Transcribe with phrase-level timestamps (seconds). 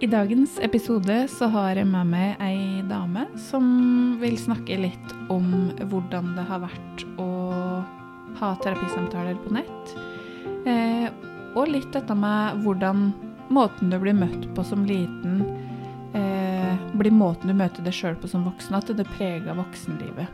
[0.00, 3.66] I dagens episode så har jeg med meg ei dame som
[4.16, 5.50] vil snakke litt om
[5.90, 7.26] hvordan det har vært å
[8.38, 9.92] ha terapisamtaler på nett.
[10.64, 11.12] Eh,
[11.52, 13.10] og litt dette med hvordan
[13.52, 15.44] måten du blir møtt på som liten,
[16.16, 20.32] eh, blir måten du møter deg sjøl på som voksen, at det preger voksenlivet.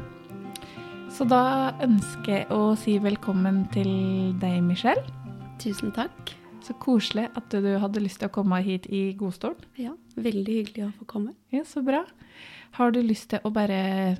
[1.10, 5.02] Så da ønsker jeg å si velkommen til deg, Michelle.
[5.58, 6.36] Tusen takk.
[6.64, 9.60] Så koselig at du hadde lyst til å komme hit i godstolen.
[9.78, 11.34] Ja, veldig hyggelig å få komme.
[11.54, 12.04] Ja, Så bra.
[12.76, 14.16] Har du lyst til å bare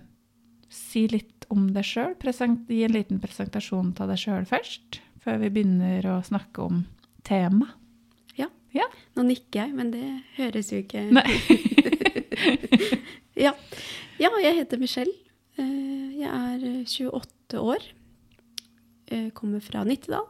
[0.73, 2.15] si litt om deg sjøl?
[2.23, 6.85] Gi en liten presentasjon av deg sjøl først, før vi begynner å snakke om
[7.27, 7.75] temaet?
[8.39, 8.49] Ja.
[8.73, 8.87] Ja.
[9.17, 10.05] Nå nikker jeg, men det
[10.37, 11.27] høres jo ikke Nei.
[13.47, 13.53] ja.
[14.21, 15.13] ja, jeg heter Michelle.
[15.59, 17.83] Eh, Jeg er 28 år.
[19.11, 20.27] Jeg Kommer fra Nittedal.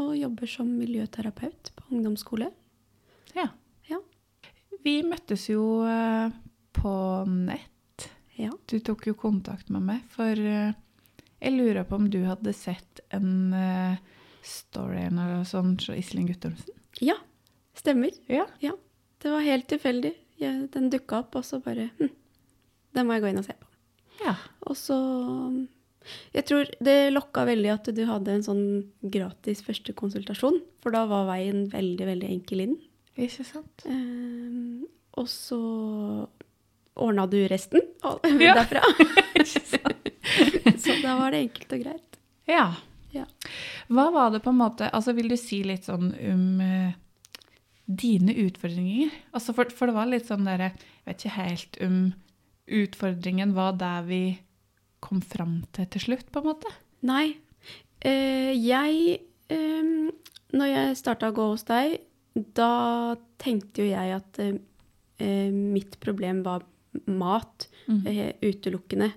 [0.00, 2.48] Og jobber som miljøterapeut på ungdomsskole.
[3.36, 3.48] Ja.
[3.90, 3.98] Ja.
[4.84, 6.32] Vi møttes jo eh,
[6.72, 6.94] på
[7.28, 8.08] nett.
[8.40, 8.50] Ja.
[8.66, 10.72] Du tok jo kontakt med meg, for eh,
[11.42, 14.00] jeg lurer på om du hadde sett en eh,
[14.46, 16.78] story eller noe sånt fra Iselin Guttormsen?
[17.02, 17.16] ja,
[17.74, 18.10] stemmer.
[18.30, 18.46] Ja.
[18.60, 18.72] ja.
[19.22, 20.16] Det var helt tilfeldig.
[20.42, 22.08] Den dukka opp, og så bare hm,
[22.96, 23.68] Den må jeg gå inn og se på.
[24.24, 24.34] Ja.
[24.66, 24.96] Og så
[26.34, 28.64] Jeg tror det lokka veldig at du hadde en sånn
[29.02, 30.60] gratis første konsultasjon.
[30.82, 32.78] For da var veien veldig, veldig enkel inn.
[33.20, 33.84] Ikke sant?
[33.88, 34.86] Ehm,
[35.20, 35.60] og så
[36.96, 38.54] ordna du resten Ja.
[38.58, 38.82] derfra.
[40.82, 42.18] så da var det enkelt og greit.
[42.50, 42.66] Ja.
[43.12, 43.26] Ja.
[43.92, 46.94] Hva var det på en måte Altså, vil du si litt sånn om eh,
[47.84, 49.12] dine utfordringer?
[49.36, 51.98] Altså, for, for det var litt sånn derre Jeg vet ikke helt om
[52.72, 54.22] utfordringen var der vi
[55.02, 56.70] kom fram til til slutt, på en måte.
[57.08, 57.34] Nei.
[58.02, 59.90] Eh, jeg eh,
[60.52, 61.98] Når jeg starta å gå hos deg,
[62.56, 64.54] da tenkte jo jeg at eh,
[65.18, 66.64] eh, mitt problem var
[67.08, 68.02] mat Mm.
[68.06, 69.08] eh, utelukkende.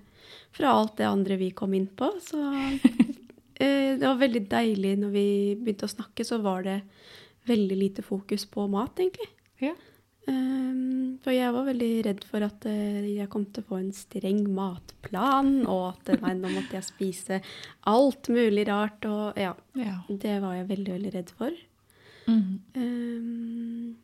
[0.55, 2.07] Fra alt det andre vi kom inn på.
[2.23, 2.39] Så
[3.59, 5.25] eh, det var veldig deilig når vi
[5.59, 6.79] begynte å snakke, så var det
[7.45, 9.27] veldig lite fokus på mat, egentlig.
[9.61, 9.75] Ja.
[10.27, 13.91] Ehm, for jeg var veldig redd for at eh, jeg kom til å få en
[13.93, 17.39] streng matplan, og at nei, nå måtte jeg spise
[17.91, 19.05] alt mulig rart.
[19.09, 19.97] Og ja, ja.
[20.09, 21.61] det var jeg veldig, veldig redd for.
[22.25, 22.59] Mhm.
[22.75, 23.95] Um,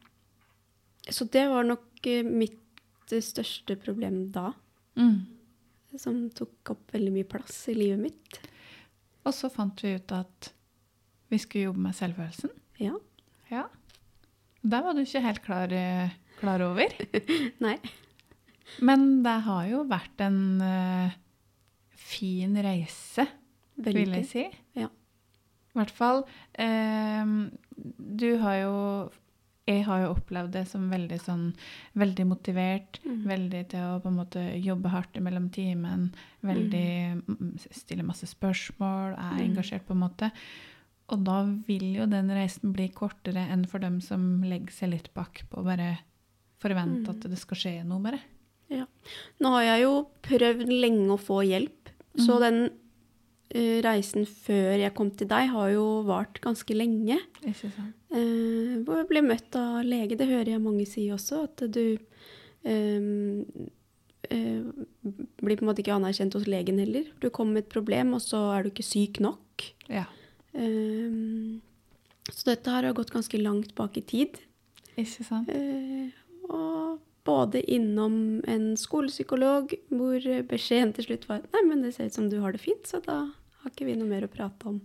[1.11, 4.51] så det var nok eh, mitt eh, største problem da,
[4.99, 5.21] Mm.
[5.97, 8.39] som tok opp veldig mye plass i livet mitt.
[9.25, 10.49] Og så fant vi ut at
[11.31, 12.51] vi skulle jobbe med selvfølelsen.
[12.83, 12.93] Ja.
[13.49, 13.63] Ja.
[14.63, 16.93] Der var du ikke helt klar, eh, klar over.
[17.65, 17.77] Nei.
[18.81, 21.11] Men det har jo vært en uh,
[21.97, 23.25] fin reise,
[23.81, 24.45] vil jeg si.
[24.77, 24.87] Ja.
[25.71, 26.23] I hvert fall.
[26.59, 27.25] eh,
[28.21, 28.75] du har jo
[29.67, 31.43] Jeg har jo opplevd det som veldig sånn
[31.95, 32.99] Veldig motivert.
[33.05, 33.21] Mm.
[33.29, 36.09] Veldig til å på en måte jobbe hardt mellom timen.
[36.43, 39.13] Veldig mm, Stille masse spørsmål.
[39.15, 39.45] Er Mhm.
[39.51, 40.31] engasjert, på en måte.
[41.09, 45.09] Og da vil jo den reisen bli kortere enn for dem som legger seg litt
[45.13, 45.97] bakpå og bare
[46.61, 47.15] forventer mm.
[47.17, 48.21] at det skal skje noe med det.
[49.41, 52.41] Nå har jeg jo prøvd lenge å få hjelp, så Mhm.
[52.45, 52.69] den
[53.53, 57.17] eh, reisen før jeg kom til deg, har jo vart ganske lenge.
[57.43, 57.93] Ikke sant?
[58.15, 60.15] Eh, hvor jeg ble møtt av lege.
[60.15, 61.97] Det hører jeg mange si også, at du
[62.63, 62.99] eh,
[65.41, 67.03] blir på en måte ikke anerkjent hos legen heller.
[67.19, 69.65] Du kommer med et problem, og så er du ikke syk nok.
[69.89, 70.05] Ja.
[70.53, 71.61] Eh,
[72.31, 74.39] så dette har har gått ganske langt bak i tid.
[74.99, 75.49] Ikke sant?
[75.49, 76.11] Uh,
[76.51, 82.17] og både innom en skolepsykolog, hvor beskjeden til slutt var Nei, men det ser ut
[82.17, 83.23] som du har det fint, så da
[83.61, 84.79] har ikke vi noe mer å prate om.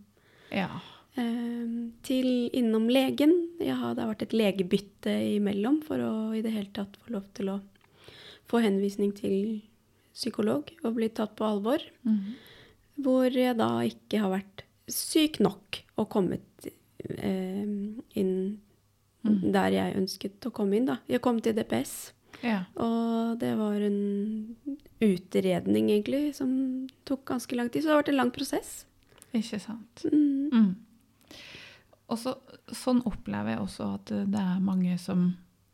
[0.55, 0.69] Ja.
[1.17, 3.35] Uh, til innom legen.
[3.61, 7.31] Ja, det har vært et legebytte imellom for å i det hele tatt få lov
[7.37, 7.61] til å
[8.47, 9.63] få henvisning til
[10.17, 11.83] psykolog og bli tatt på alvor.
[12.07, 12.37] Mhm.
[12.97, 17.65] Hvor jeg da ikke har vært syk nok og kommet eh,
[18.17, 18.33] inn
[19.27, 19.41] mm.
[19.55, 20.89] der jeg ønsket å komme inn.
[20.89, 20.99] da.
[21.11, 21.95] Jeg kom til DPS,
[22.45, 22.65] ja.
[22.81, 24.01] og det var en
[25.03, 26.51] utredning egentlig som
[27.09, 27.83] tok ganske lang tid.
[27.83, 28.77] Så det har vært en lang prosess.
[29.37, 30.07] Ikke sant.
[30.13, 30.53] Mm.
[30.53, 30.75] Mm.
[32.07, 32.37] Og så,
[32.71, 35.33] sånn opplever jeg også at det er mange som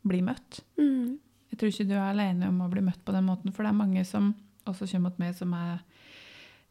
[0.09, 0.63] blir møtt.
[0.81, 1.19] Mm.
[1.53, 3.75] Jeg tror ikke du er alene om å bli møtt på den måten, for det
[3.75, 4.33] er mange som
[4.69, 5.83] også kommer mot meg som er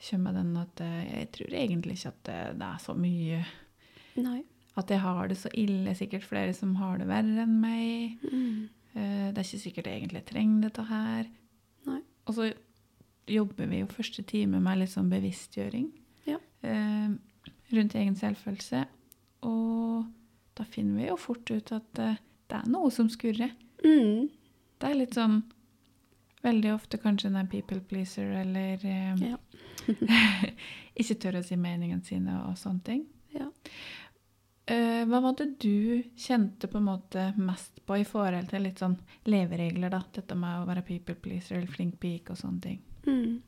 [0.10, 3.42] kommer den at eh, jeg tror egentlig ikke at det, det er så mye
[4.22, 4.42] Nei.
[4.80, 5.94] At jeg har det så ille.
[5.96, 8.18] Sikkert flere som har det verre enn meg.
[8.24, 8.70] Mm.
[8.96, 11.28] Eh, Det er ikke sikkert jeg egentlig trenger dette her.
[11.88, 12.00] Nei.
[12.28, 12.48] Og så
[13.32, 15.90] jobber vi jo første time med litt sånn bevisstgjøring
[16.28, 16.38] Ja.
[16.64, 17.10] eh,
[17.72, 18.86] rundt egen selvfølelse.
[19.48, 20.06] Og
[20.56, 22.16] da finner vi jo fort ut at eh,
[22.52, 23.52] det er noe som skurrer.
[23.84, 24.28] Mm.
[24.80, 25.44] Det er litt sånn
[26.42, 29.38] Veldig ofte kanskje en people pleaser eller eh, Ja.
[31.02, 33.04] ikke tør å si meningene sine og sånne ting.
[33.38, 33.50] ja.
[34.72, 38.80] Eh, hva var det du kjente på en måte mest på i forhold til litt
[38.80, 38.96] sånn
[39.28, 40.04] leveregler, da?
[40.14, 42.78] Dette med å være people pleaser eller flink pike og sånne ting.
[43.08, 43.42] Mm.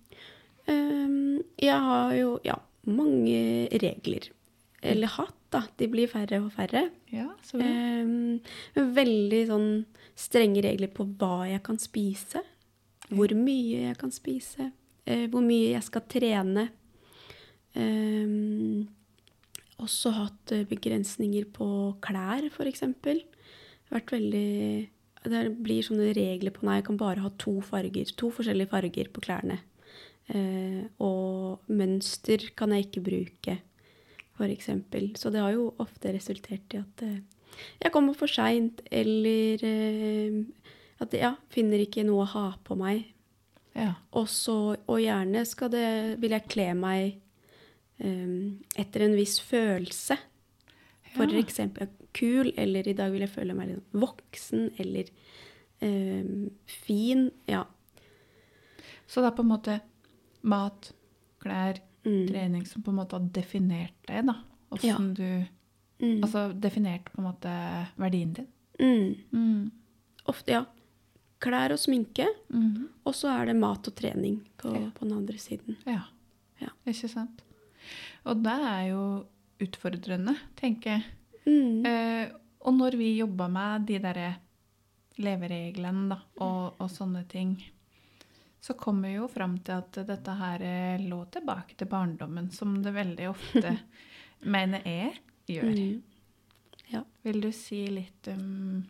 [0.66, 2.58] Um, jeg har jo ja,
[2.90, 4.32] mange regler.
[4.84, 5.64] Eller hatt, da.
[5.80, 6.88] De blir færre og færre.
[7.14, 7.62] Ja, så.
[7.64, 8.42] Ehm,
[8.76, 9.70] veldig sånn
[10.20, 12.44] strenge regler på hva jeg kan spise.
[13.14, 14.74] Hvor mye jeg kan spise.
[15.06, 16.68] Eh, hvor mye jeg skal trene.
[17.80, 18.86] Ehm,
[19.82, 21.68] også hatt eh, begrensninger på
[22.04, 22.86] klær, f.eks.
[23.94, 24.90] Vært veldig
[25.24, 28.10] Det blir sånne regler på Nei, jeg kan bare ha to farger.
[28.20, 29.62] To forskjellige farger på klærne.
[30.32, 33.58] Eh, og mønster kan jeg ikke bruke,
[34.38, 34.70] f.eks.
[35.20, 37.22] Så det har jo ofte resultert i at eh,
[37.84, 40.40] jeg kommer for seint, eller eh,
[41.04, 43.13] at jeg ja, finner ikke noe å ha på meg.
[43.76, 43.94] Ja.
[44.14, 45.88] Og, så, og gjerne skal det,
[46.22, 47.16] vil jeg kle meg
[48.04, 50.18] um, etter en viss følelse.
[51.14, 55.10] For eksempel kul, eller i dag vil jeg føle meg litt voksen, eller
[55.82, 57.28] um, fin.
[57.50, 57.64] Ja.
[59.08, 59.80] Så det er på en måte
[60.44, 60.94] mat,
[61.44, 62.26] klær, Mm.
[62.28, 64.34] trening som på en måte har definert deg, da.
[64.84, 64.98] Ja.
[65.00, 65.46] Du
[66.04, 66.20] Mm.
[66.24, 67.52] Altså definert på en måte
[67.96, 68.48] verdien din.
[68.80, 69.16] Mm.
[69.32, 69.72] Mm.
[70.28, 70.66] Ofte, ja.
[71.44, 72.88] Klær og sminke, Mhm.
[73.06, 74.90] og så er det mat og trening på, Ja.
[74.96, 75.76] på den andre siden.
[75.86, 76.02] Ja.
[76.62, 76.70] Ja.
[76.88, 77.42] Ikke sant?
[78.26, 79.26] Og det er jo
[79.60, 81.04] utfordrende, tenker jeg.
[81.46, 81.86] Mm.
[81.86, 82.30] Eh,
[82.62, 84.30] og når vi jobba med de derre
[85.20, 87.58] levereglene da, og, og sånne ting,
[88.64, 92.78] så kommer vi jo fram til at dette her eh, lå tilbake til barndommen, som
[92.82, 93.76] det veldig ofte
[94.56, 95.20] mener jeg
[95.52, 95.76] gjør.
[95.76, 96.02] Mm.
[96.94, 97.04] Ja.
[97.26, 98.86] Vil du si litt om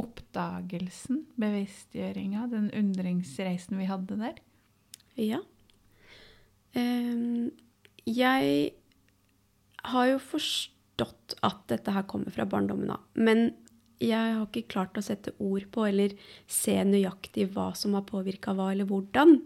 [0.00, 4.38] oppdagelsen, bevisstgjøringa, den undringsreisen vi hadde der?
[5.20, 5.42] Ja.
[6.78, 7.50] Ehm,
[8.08, 8.72] jeg
[9.92, 13.04] har jo forstått at dette her kommer fra barndommen av.
[13.14, 13.50] Men
[14.02, 16.14] jeg har ikke klart å sette ord på eller
[16.50, 19.36] se nøyaktig hva som har påvirka hva, eller hvordan.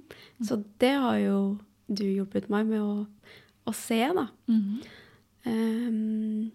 [0.41, 1.41] Så det har jo
[1.87, 3.05] du hjulpet meg med å,
[3.67, 4.29] å se, da.
[5.47, 6.53] Ehm,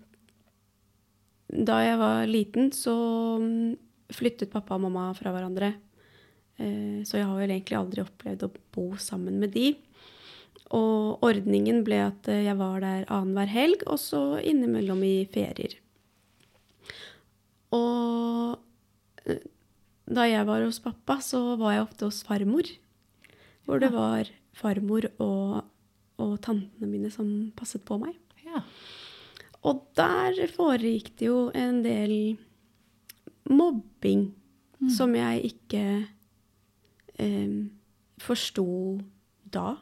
[1.51, 2.93] da jeg var liten, så
[3.41, 3.75] mm,
[4.15, 5.73] flyttet pappa og mamma fra hverandre.
[6.57, 9.73] Eh, Så jeg har vel egentlig aldri opplevd å bo sammen med de.
[10.71, 15.75] Og ordningen ble at eh, jeg var der annenhver helg, og så innimellom i ferier.
[17.75, 18.59] Og
[19.27, 19.43] eh,
[20.11, 22.67] da jeg var hos pappa, så var jeg ofte hos farmor.
[23.67, 25.61] Hvor det var farmor og,
[26.19, 28.15] og tantene mine som passet på meg.
[28.43, 28.63] Ja.
[29.67, 32.37] Og der foregikk det jo en del
[33.49, 34.31] mobbing
[34.89, 35.81] som jeg ikke
[37.21, 37.57] eh,
[38.21, 38.65] forsto
[39.53, 39.75] da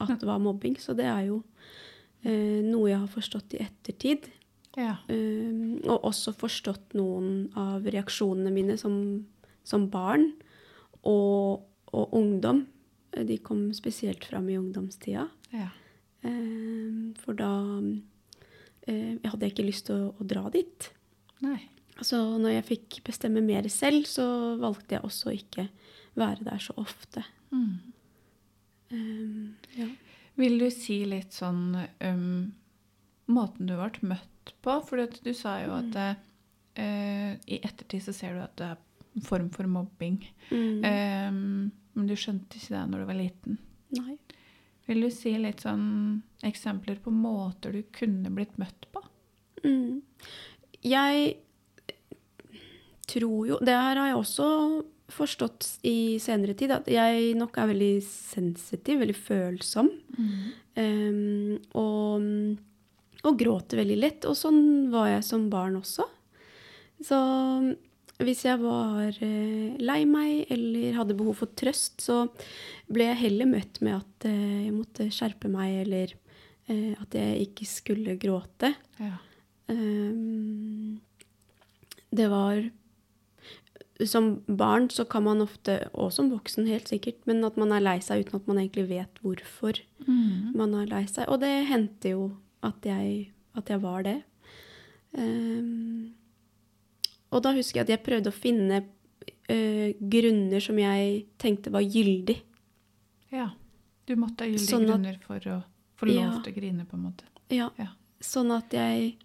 [0.00, 0.76] at det var mobbing.
[0.78, 1.40] Så det er jo
[2.22, 4.28] eh, noe jeg har forstått i ettertid.
[4.78, 4.94] ja.
[5.10, 9.26] Eh, og også forstått noen av reaksjonene mine som,
[9.66, 10.30] som barn
[11.02, 12.66] og, og ungdom.
[13.10, 15.26] De kom spesielt fram i ungdomstida.
[15.50, 15.70] ja.
[16.22, 17.50] Eh, For da
[18.86, 20.88] jeg hadde ikke lyst til å, å dra dit.
[21.44, 21.60] Nei.
[22.00, 24.24] Så når jeg fikk bestemme mer selv, så
[24.60, 25.66] valgte jeg også ikke
[26.18, 27.24] være der så ofte.
[27.52, 27.92] Mm.
[28.90, 29.88] Um, ja.
[30.40, 32.52] Vil du si litt sånn um,
[33.30, 34.78] måten du ble møtt på?
[34.86, 36.24] For du sa jo at mm.
[36.80, 38.80] uh, i ettertid så ser du at det er
[39.18, 40.22] en form for mobbing.
[40.50, 40.80] Mm.
[40.86, 41.44] Um,
[41.98, 43.60] men du skjønte ikke det når du var liten.
[43.98, 44.16] Nei.
[44.90, 49.02] Vil du si litt sånn eksempler på måter du kunne blitt møtt på?
[49.62, 50.00] Mm.
[50.82, 51.36] Jeg
[53.10, 54.48] tror jo Det her har jeg også
[55.10, 59.88] forstått i senere tid, at jeg nok er veldig sensitiv, veldig følsom.
[60.78, 62.28] Um, og,
[63.26, 64.28] og gråter veldig lett.
[64.30, 64.62] Og sånn
[64.94, 66.06] var jeg som barn også.
[67.02, 67.18] Så
[68.24, 72.24] hvis jeg var eh, lei meg eller hadde behov for trøst, så
[72.92, 76.12] ble jeg heller møtt med at eh, jeg måtte skjerpe meg, eller
[76.68, 78.74] eh, at jeg ikke skulle gråte.
[79.00, 79.16] Ja.
[79.70, 81.00] Um,
[82.10, 82.64] det var
[84.08, 87.82] Som barn så kan man ofte, og som voksen helt sikkert, men at man er
[87.84, 89.76] lei seg uten at man egentlig vet hvorfor
[90.08, 90.54] Mm.
[90.56, 91.28] man er lei seg.
[91.28, 92.22] Og det hendte jo
[92.64, 94.22] at jeg, at jeg var det.
[95.12, 96.14] Um,
[97.32, 98.84] og da husker jeg at jeg prøvde å finne
[99.48, 102.40] eh, grunner som jeg tenkte var gyldig.
[103.32, 103.50] ja.
[104.06, 105.62] Du måtte ha gyldige Sånn at- grunner for å
[105.96, 106.40] få lov Ja.
[106.42, 107.24] til å grine, på en måte.
[107.50, 107.88] Ja, Ja.
[108.20, 109.16] Sånn at jeg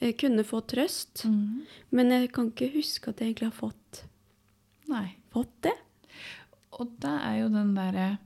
[0.00, 1.62] Jeg kunne få trøst, Mm.
[1.90, 4.04] men jeg kan ikke huske at jeg egentlig har fått,
[4.88, 5.16] Nei.
[5.34, 5.72] fått det.
[6.78, 8.18] Og det er jo den derre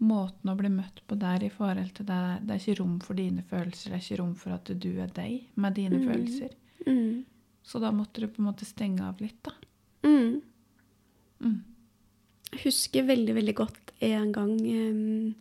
[0.00, 2.46] måten å bli møtt på der i forhold til deg.
[2.46, 5.08] Det er ikke rom for dine følelser, det er ikke rom for at du er
[5.08, 6.06] deg med dine Mm.
[6.06, 6.50] følelser.
[6.86, 7.24] Mm.
[7.66, 9.52] Så da måtte du på en måte stenge av litt, da.
[10.06, 10.40] Mm.
[11.42, 11.56] Mm.
[12.52, 15.32] Jeg husker veldig, veldig godt en gang um,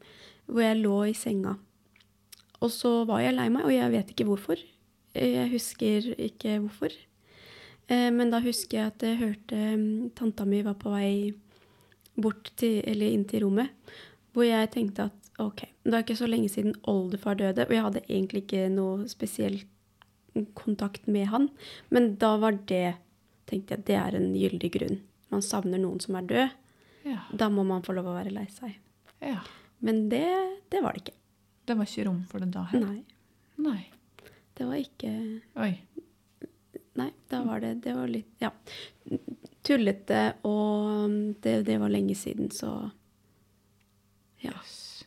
[0.49, 1.53] hvor jeg lå i senga.
[2.63, 4.61] Og så var jeg lei meg, og jeg vet ikke hvorfor.
[5.15, 6.95] Jeg husker ikke hvorfor.
[7.87, 11.35] Eh, Men da husker jeg at jeg hørte em, tanta mi var på vei
[12.15, 13.69] bort til, eller inn til rommet,
[14.33, 17.85] hvor jeg tenkte at ok, det er ikke så lenge siden oldefar døde, og jeg
[17.85, 19.59] hadde egentlig ikke noe spesiell
[20.53, 21.49] kontakt med han,
[21.89, 22.95] men da var det,
[23.49, 24.97] tenkte jeg, det er en gyldig grunn.
[25.33, 26.55] Man savner noen som er død.
[27.05, 27.19] Ja.
[27.31, 28.77] Da må man få lov å være lei seg.
[29.21, 29.41] ja.
[29.85, 30.25] Men det,
[30.71, 31.17] det var det ikke.
[31.67, 32.93] Det var ikke rom for det da heller.
[32.95, 33.03] Nei.
[33.61, 34.31] Nei.
[34.55, 35.11] Det var ikke
[35.61, 35.73] Oi.
[36.95, 38.49] Nei, da var det Det var litt Ja.
[39.67, 41.11] Tullete, og
[41.43, 42.71] det, det var lenge siden, så
[44.41, 44.53] Ja.
[44.55, 45.05] Yes.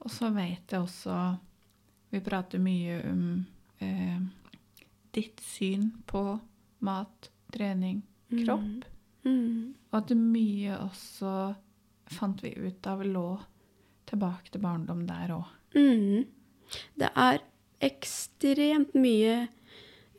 [0.00, 1.18] Og så vet jeg også
[2.10, 3.22] Vi prater mye om
[3.84, 4.18] eh,
[5.12, 6.22] ditt syn på
[6.84, 8.02] mat, trening,
[8.32, 8.86] kropp.
[9.22, 9.74] Mm.
[9.92, 11.32] Og at mye også
[12.12, 13.26] fant vi ut av lå
[14.08, 15.48] tilbake til barndom der òg.
[15.76, 16.24] Mm.
[16.98, 17.42] Det er
[17.82, 19.36] ekstremt mye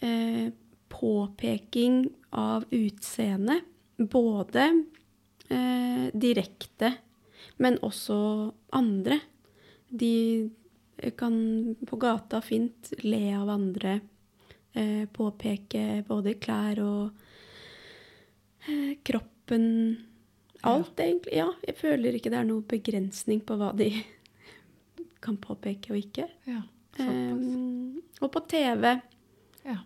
[0.04, 0.48] eh,
[0.94, 2.06] påpeking
[2.38, 3.60] av utseende.
[3.98, 4.66] Både
[5.50, 6.94] eh, direkte,
[7.62, 8.18] men også
[8.74, 9.20] andre.
[9.90, 10.50] De
[11.18, 11.36] kan
[11.86, 14.00] på gata fint le av andre.
[14.74, 17.12] Eh, påpeke både klær og
[18.66, 19.66] eh, kroppen.
[20.66, 21.36] Alt, egentlig.
[21.38, 23.92] Ja, jeg føler ikke det er noen begrensning på hva de
[25.24, 26.26] kan påpeke og ikke.
[26.50, 26.64] Ja.
[26.98, 28.96] Um, og på TV.
[29.66, 29.80] ja.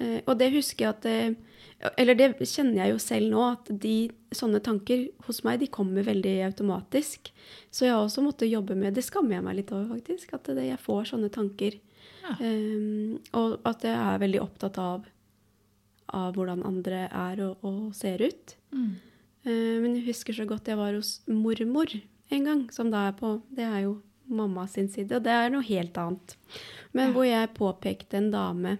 [0.00, 3.68] Uh, og det husker jeg at det, Eller det kjenner jeg jo selv nå, at
[3.82, 7.32] de sånne tanker hos meg de kommer veldig automatisk.
[7.70, 10.34] Så jeg har også måttet jobbe med Det skammer jeg meg litt over, faktisk.
[10.38, 11.80] At det, jeg får sånne tanker.
[12.20, 12.34] Ja.
[12.40, 15.06] Um, og at jeg er veldig opptatt av,
[16.12, 18.56] av hvordan andre er og, og ser ut.
[18.74, 18.90] Mm.
[19.46, 21.94] Uh, men jeg husker så godt jeg var hos mormor
[22.30, 23.96] en gang, som da er på Det er jo
[24.30, 26.36] mamma sin side, og det er noe helt annet.
[26.92, 27.14] Men Ja.
[27.16, 28.76] hvor jeg påpekte en dame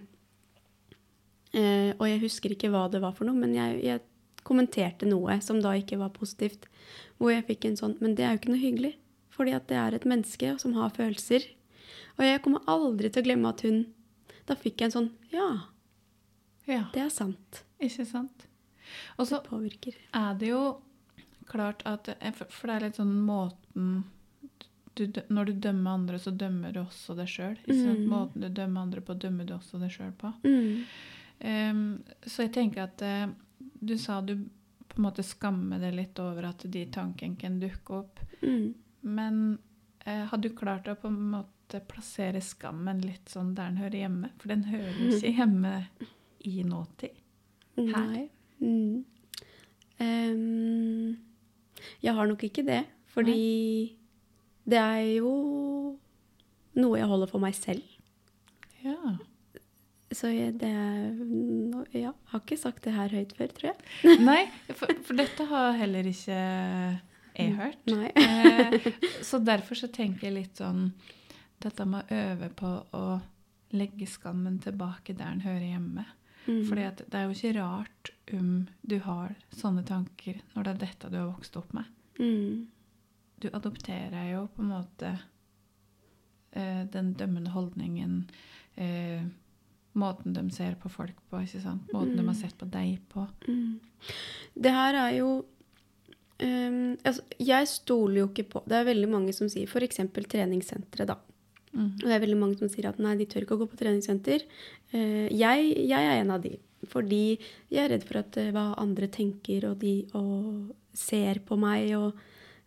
[1.55, 4.01] uh, Og jeg husker ikke hva det var for noe, men jeg, jeg
[4.47, 6.67] kommenterte noe som da ikke var positivt.
[7.19, 8.93] Hvor jeg fikk en sånn Men det er jo ikke noe hyggelig.
[9.31, 11.45] Fordi at det er et menneske som har følelser.
[12.17, 13.83] Og jeg kommer aldri til å glemme at hun
[14.47, 15.49] Da fikk jeg en sånn Ja,
[16.67, 16.85] ja.
[16.93, 17.63] det er sant.
[17.81, 18.47] Ikke sant?
[19.17, 20.63] Og så er det jo
[21.51, 24.03] klart at For for det er litt sånn måten
[24.93, 27.57] du, Når du dømmer andre, så dømmer du også deg sjøl.
[27.67, 28.07] Mm.
[28.11, 30.33] Måten du dømmer andre på, dømmer du også deg sjøl på.
[30.43, 30.83] Mm.
[31.41, 31.85] Um,
[32.27, 33.31] så jeg tenker at uh,
[33.79, 34.35] du sa du
[34.91, 38.19] på en måte skammer deg litt over at de tankene kan dukke opp.
[38.43, 38.73] Mm.
[39.07, 39.39] Men
[40.03, 43.97] uh, hadde du klart å på en måte plassere skammen litt sånn der den hører
[44.01, 44.31] hjemme?
[44.41, 45.73] For den hører jo ikke hjemme
[46.49, 47.17] i nåtid.
[47.77, 48.05] Her?
[48.11, 48.27] Nei.
[48.61, 49.05] Mm.
[50.01, 51.17] Um,
[52.01, 53.95] jeg har nok ikke det, fordi
[54.67, 55.33] det er jo
[56.77, 57.85] noe jeg holder for meg selv.
[58.83, 59.15] Ja.
[60.11, 60.71] Så jeg, det
[61.21, 64.19] no, Ja, har ikke sagt det her høyt før, tror jeg.
[64.29, 64.43] Nei,
[64.79, 66.41] for, for dette har heller ikke
[67.37, 67.79] jeg hørt.
[67.87, 68.11] Nei.
[68.19, 68.91] Eh,
[69.23, 70.89] så derfor så tenker jeg litt sånn
[71.61, 73.05] Dette med å øve på å
[73.71, 76.05] legge skammen tilbake der den hører hjemme.
[76.45, 76.63] Mm.
[76.67, 81.11] Fordi det er jo ikke rart om du har sånne tanker når det er dette
[81.11, 81.91] du har vokst opp med.
[82.19, 82.65] Mm.
[83.41, 85.11] Du adopterer jo på en måte
[86.51, 88.25] eh, den dømmende holdningen,
[88.75, 89.23] eh,
[89.93, 91.89] måten de ser på folk på, ikke sant?
[91.93, 93.25] Måten de har sett på deg på.
[93.47, 93.79] Mm.
[94.55, 95.31] Det her er jo
[96.41, 99.99] um, altså, Jeg stoler jo ikke på Det er veldig mange som sier f.eks.
[100.31, 101.17] treningssentre, da.
[101.73, 101.87] Mm.
[102.01, 103.79] Og det er veldig mange som sier at nei, de tør ikke å gå på
[103.79, 104.43] treningssenter.
[104.91, 106.57] Eh, jeg, jeg er en av de.
[106.91, 107.37] Fordi
[107.71, 111.93] jeg er redd for at eh, hva andre tenker og de og ser på meg
[111.95, 112.17] og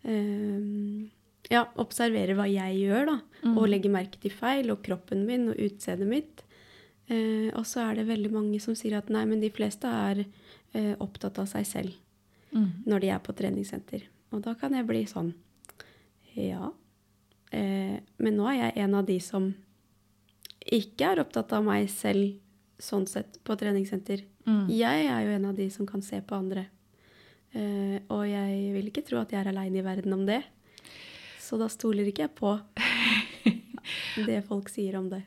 [0.07, 1.09] eh,
[1.51, 3.17] ja, observerer hva jeg gjør, da.
[3.45, 3.57] Mm.
[3.59, 6.41] Og legger merke til feil og kroppen min og utseendet mitt.
[7.11, 10.23] Eh, og så er det veldig mange som sier at nei, men de fleste er
[10.25, 12.01] eh, opptatt av seg selv
[12.55, 12.69] Mm.
[12.87, 14.03] når de er på treningssenter.
[14.31, 15.33] Og da kan jeg bli sånn
[16.37, 16.69] Ja.
[17.55, 19.49] Eh, men nå er jeg en av de som
[20.65, 22.35] ikke er opptatt av meg selv
[22.81, 24.25] sånn sett på treningssenter.
[24.45, 24.65] Mm.
[24.73, 26.65] Jeg er jo en av de som kan se på andre.
[27.55, 30.41] Eh, og jeg vil ikke tro at jeg er aleine i verden om det.
[31.39, 32.55] Så da stoler ikke jeg på
[34.27, 35.21] det folk sier om det.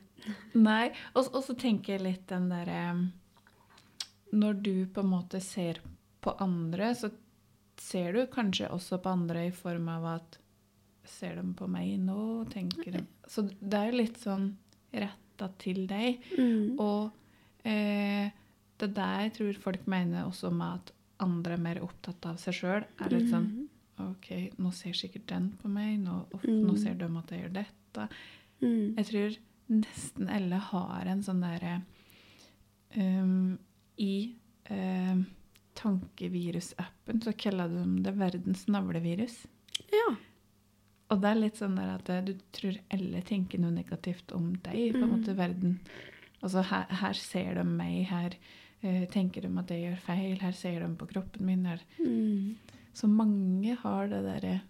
[0.53, 0.91] Nei.
[1.15, 2.81] Og, og så tenker jeg litt den derre
[4.35, 5.79] Når du på en måte ser
[6.21, 7.09] på andre, så
[7.79, 10.37] ser du kanskje også på andre i form av at
[11.09, 12.45] Ser de på meg nå?
[12.53, 14.51] Tenker de Så det er jo litt sånn
[14.93, 16.21] retta til deg.
[16.37, 16.77] Mm.
[16.79, 17.11] Og
[17.67, 18.29] eh,
[18.79, 22.55] det der jeg tror folk mener også med at andre er mer opptatt av seg
[22.61, 23.65] sjøl, er litt sånn Mm.
[23.99, 24.27] OK,
[24.63, 26.61] nå ser sikkert den på meg, nå, uff, Mm.
[26.69, 28.05] nå ser de at jeg gjør dette.
[28.61, 28.95] Mm.
[28.95, 29.35] Jeg tror
[29.75, 31.81] nesten alle har en sånn derre
[32.95, 33.57] um,
[33.97, 34.13] I
[34.71, 35.25] um,
[35.75, 39.41] tankevirusappen så kaller de det verdens navlevirus.
[39.91, 40.15] Ja.
[41.09, 44.91] Og det er litt sånn at eh, du tror alle tenker noe negativt om deg,
[44.93, 45.13] på en Mm.
[45.17, 45.79] måte verden.
[46.43, 48.35] Altså her, her ser de meg, her
[48.83, 51.65] uh, tenker de at jeg gjør feil, her ser de på kroppen min.
[51.65, 51.81] Her.
[51.99, 52.55] Mm.
[52.93, 54.61] Så mange har det derre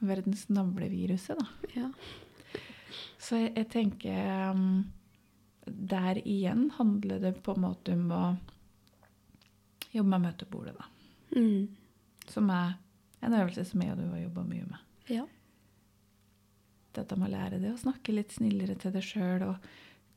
[0.00, 1.46] verdens navleviruset, da.
[1.76, 1.90] ja.
[3.20, 4.86] Så jeg, jeg tenker um,
[5.66, 8.22] Der igjen handler det på en måte om å
[9.92, 10.88] jobbe med møtebordet, da.
[11.36, 11.68] Mm.
[12.30, 12.78] Som er
[13.22, 14.80] en øvelse som jeg og du har jobba mye med.
[15.12, 15.26] ja.
[16.96, 19.70] Dette de må lære det å snakke litt snillere til deg sjøl, og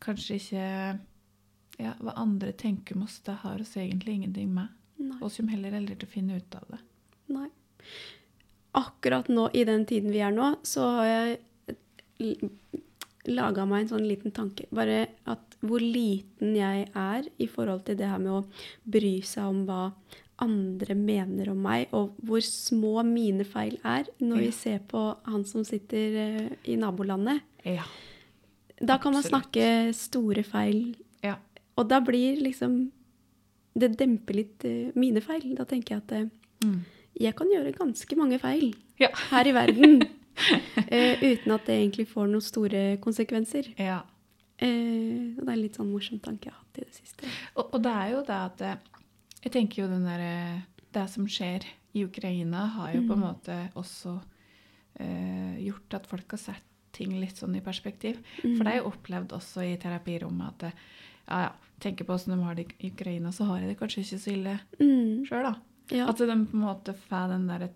[0.04, 0.68] kanskje ikke
[1.82, 4.74] ja, Hva andre tenker om oss, det har oss egentlig ingenting med.
[5.02, 5.18] Nei.
[5.26, 6.82] Oss som heller aldri til å finne ut av det.
[7.34, 7.48] Nei.
[8.78, 12.44] Akkurat nå, i den tiden vi er nå, så har jeg
[13.30, 14.68] laga meg en sånn liten tanke.
[14.74, 18.44] Bare at hvor liten jeg er i forhold til det her med å
[18.84, 19.84] bry seg om hva
[20.44, 24.46] andre mener om meg, og hvor små mine feil er når Ja.
[24.46, 27.42] vi ser på han som sitter eh, i nabolandet.
[27.66, 27.84] Ja.
[28.84, 31.38] Da kan man snakke store feil, ja.
[31.78, 32.92] og da blir liksom
[33.76, 35.56] Det demper litt eh, mine feil.
[35.58, 36.26] Da tenker jeg at eh,
[36.64, 36.84] Mm.
[37.20, 39.10] jeg kan gjøre ganske mange feil Ja.
[39.32, 43.74] her i verden uh, uten at det egentlig får noen store konsekvenser.
[43.78, 44.02] ja.
[44.62, 47.28] Uh, og det er en litt sånn morsom tanke jeg har hatt i det siste.
[47.58, 48.62] Og, og det er jo det at
[49.44, 53.28] Jeg tenker jo den derre Det som skjer i Ukraina, har jo på en Mm.
[53.28, 54.22] måte også
[55.00, 58.20] eh, gjort at folk har sett ting litt sånn i perspektiv.
[58.44, 58.58] Mm.
[58.58, 60.74] For det har jeg opplevd også i terapirommet at
[61.28, 64.04] ja, ja, tenker på åssen de har det i Ukraina, så har jeg det kanskje
[64.04, 65.26] ikke så ille Mm.
[65.26, 65.56] sjøl, da.
[65.90, 66.08] Ja.
[66.10, 67.70] At de på en måte får den derre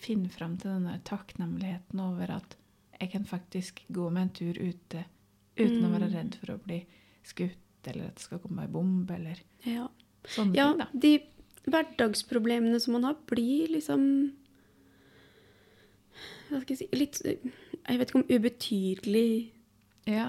[0.00, 2.56] Finner fram til den der takknemligheten over at
[3.00, 5.04] jeg kan faktisk gå med en tur ute
[5.56, 6.14] uten å være Mm.
[6.14, 6.86] redd for å bli
[7.24, 7.56] skutt,
[7.86, 9.88] eller at det skal komme ei bombe, eller ja.
[10.34, 10.86] Sånne ja, ting, da.
[10.92, 11.12] de
[11.66, 14.02] hverdagsproblemene som man har, blir liksom
[16.50, 19.30] Hva skal jeg si Litt Jeg vet ikke om ubetydelig
[20.06, 20.28] Ja.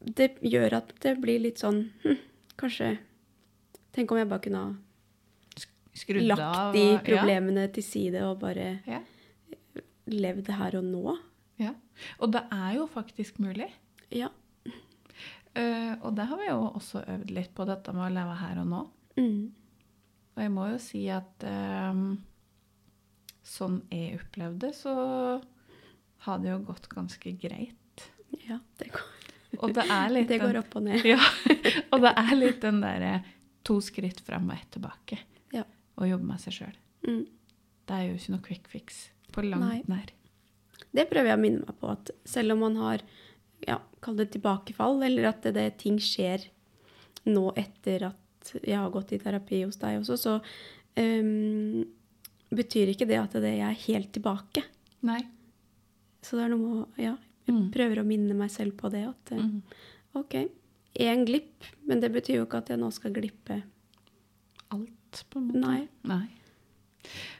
[0.00, 2.18] Det gjør at det blir litt sånn hm,
[2.60, 2.96] Kanskje
[3.94, 5.66] Tenk om jeg bare kunne ha
[6.00, 6.70] Skrudd lagt av.
[6.72, 9.00] de problemene problemene til side og bare Ja.
[10.10, 11.16] levd her og nå.
[11.58, 11.74] ja.
[12.22, 13.66] Og det er jo faktisk mulig.
[14.10, 14.30] Ja.
[15.50, 18.60] Uh, og det har vi jo også øvd litt på, dette med å leve her
[18.62, 18.80] og nå.
[19.18, 19.50] Mm.
[20.36, 22.04] Og jeg må jo si at um,
[23.46, 24.94] sånn jeg opplevde, så
[26.26, 28.06] har det jo gått ganske greit.
[28.46, 29.08] ja det, går,
[29.58, 31.04] Og det det den- går opp og ned.
[31.04, 31.18] Ja,
[31.92, 33.14] og det er litt den derre
[33.66, 35.18] to skritt fram og ett tilbake.
[35.52, 35.64] Ja.
[35.96, 36.76] Å jobbe med seg sjøl.
[37.06, 37.24] Mm.
[37.86, 39.00] Det er jo ikke noe quick fix
[39.34, 39.82] på langt Nei.
[39.90, 40.12] nær.
[40.90, 43.02] Det prøver jeg å minne meg på, at selv om man har
[43.66, 46.46] ja, kall det tilbakefall, eller at det, det, ting skjer
[47.28, 48.19] nå etter at
[48.62, 50.34] jeg har gått i terapi hos deg også, så
[50.96, 51.84] um,
[52.50, 54.64] betyr ikke det at det jeg er helt tilbake.
[55.06, 55.20] Nei.
[56.22, 57.70] Så det er noe med Ja, jeg Mm.
[57.74, 59.04] prøver å minne meg selv på det.
[59.08, 59.62] At eh, Mm.
[60.14, 60.34] OK,
[61.00, 63.62] én glipp, men det betyr jo ikke at jeg nå skal glippe.
[64.70, 65.60] Alt, på en måte.
[65.60, 65.88] Nei.
[66.04, 66.28] Nei.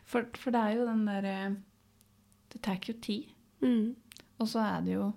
[0.04, 1.56] For, for det er jo den derre
[2.50, 3.28] Det tar jo tid.
[3.62, 3.94] Mm.
[4.40, 5.12] Og så er det jo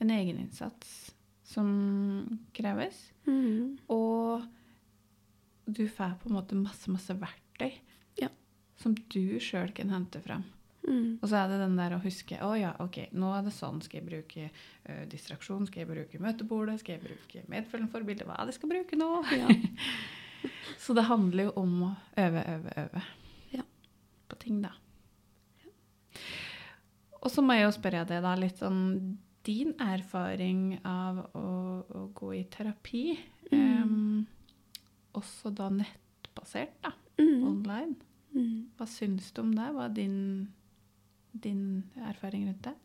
[0.00, 1.12] en egeninnsats
[1.44, 3.10] som kreves.
[3.26, 3.78] Mm.
[3.90, 4.44] Og
[5.76, 7.72] du får på en måte masse, masse verktøy
[8.20, 8.28] Ja.
[8.80, 10.44] som du sjøl kan hente fram.
[10.88, 11.18] Mm.
[11.22, 13.82] Og så er det den der å huske å ja, ok, nå er det sånn.
[13.84, 15.66] Skal jeg bruke eh, distraksjon?
[15.68, 16.78] Skal jeg bruke møtebordet?
[16.80, 18.24] Skal jeg bruke medfølgende forbilde?
[18.28, 19.10] Hva er det jeg skal bruke nå?
[19.36, 19.48] Ja.
[20.80, 23.02] Så det handler jo om å øve, øve, øve
[23.52, 23.66] Ja.
[24.32, 24.72] på ting, da.
[27.20, 28.78] Og så må jeg jo spørre deg da litt om
[29.44, 31.44] din erfaring av å,
[31.84, 33.02] å gå i terapi.
[33.52, 34.24] Em,
[35.16, 36.94] også da nettbasert, da.
[37.20, 37.42] Mm.
[37.48, 37.94] Online.
[38.34, 38.70] Mm.
[38.78, 39.68] Hva syns du om det?
[39.74, 40.18] Hva er din,
[41.32, 41.64] din
[42.08, 42.76] erfaring rundt det?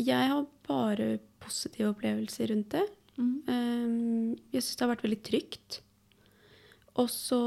[0.00, 2.84] Jeg har bare positive opplevelser rundt det.
[3.18, 3.34] Mm.
[3.46, 5.80] Um, jeg syns det har vært veldig trygt.
[6.98, 7.40] Og så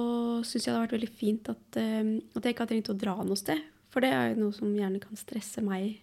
[0.48, 3.00] syns jeg det har vært veldig fint at, um, at jeg ikke har trengt å
[3.00, 3.64] dra noe sted.
[3.92, 5.98] For det er jo noe som gjerne kan stresse meg.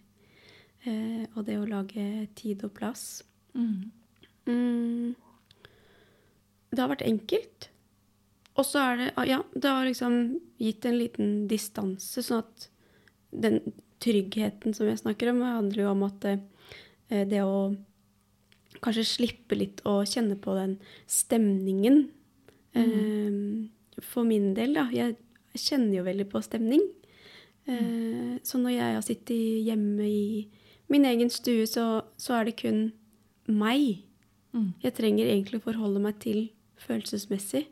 [0.84, 3.22] Uh, og det å lage tid og plass.
[3.56, 3.92] Mm.
[4.48, 5.14] Mm.
[6.74, 7.70] Det har vært enkelt.
[8.54, 12.68] Og så er det ah, Ja, det har liksom gitt en liten distanse, sånn at
[13.34, 13.60] den
[14.04, 16.36] tryggheten som jeg snakker om, handler jo om at det,
[17.32, 17.74] det å
[18.84, 20.76] kanskje slippe litt å kjenne på den
[21.10, 22.04] stemningen
[22.76, 24.88] eh, For min del, da.
[24.92, 25.16] Jeg
[25.54, 26.82] kjenner jo veldig på stemning.
[27.70, 30.24] Eh, så når jeg har sittet hjemme i
[30.92, 32.88] min egen stue, så, så er det kun
[33.48, 34.02] meg.
[34.54, 34.74] Mm.
[34.82, 36.48] Jeg trenger egentlig å forholde meg til
[36.84, 37.64] følelsesmessig.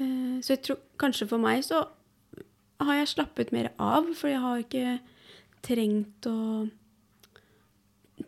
[0.00, 1.84] Eh, Så jeg tror kanskje for meg så
[2.80, 4.98] har jeg slappet mer av, for jeg har ikke
[5.62, 6.68] trengt å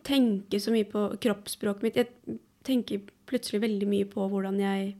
[0.05, 1.97] tenke så mye på kroppsspråket mitt.
[1.97, 4.93] Jeg tenker plutselig veldig mye på hvordan jeg,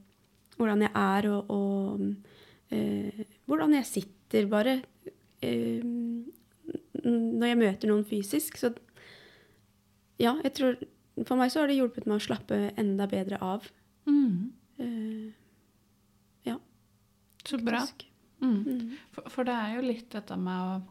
[0.58, 4.80] hvordan jeg er, og, og eh, hvordan jeg sitter, bare.
[5.42, 5.82] Eh,
[7.04, 8.58] når jeg møter noen fysisk.
[8.58, 8.72] Så
[10.18, 10.76] ja, jeg tror
[11.28, 13.68] For meg så har det hjulpet meg å slappe enda bedre av.
[14.10, 14.50] Mm.
[14.82, 15.43] Eh, ja.
[17.44, 17.82] Så bra.
[18.40, 18.62] Mm.
[18.62, 18.96] Mm.
[19.12, 20.82] For, for det er jo litt dette med å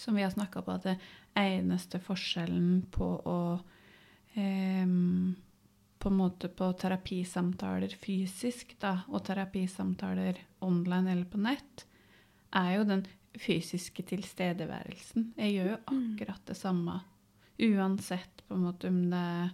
[0.00, 0.96] Som vi har snakka på, at det
[1.36, 3.38] eneste forskjellen på å
[4.34, 4.86] eh,
[6.00, 11.84] På en måte på terapisamtaler fysisk da, og terapisamtaler online eller på nett,
[12.56, 13.02] er jo den
[13.36, 15.34] fysiske tilstedeværelsen.
[15.36, 16.96] Jeg gjør jo akkurat det samme
[17.60, 19.50] uansett på en måte om det er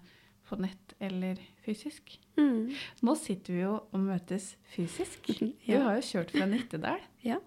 [0.47, 2.17] på nett eller fysisk.
[2.39, 2.71] Mm.
[3.07, 5.29] Nå sitter vi jo og møtes fysisk.
[5.67, 7.03] Du har jo kjørt fra Nittedal.
[7.27, 7.39] Ja.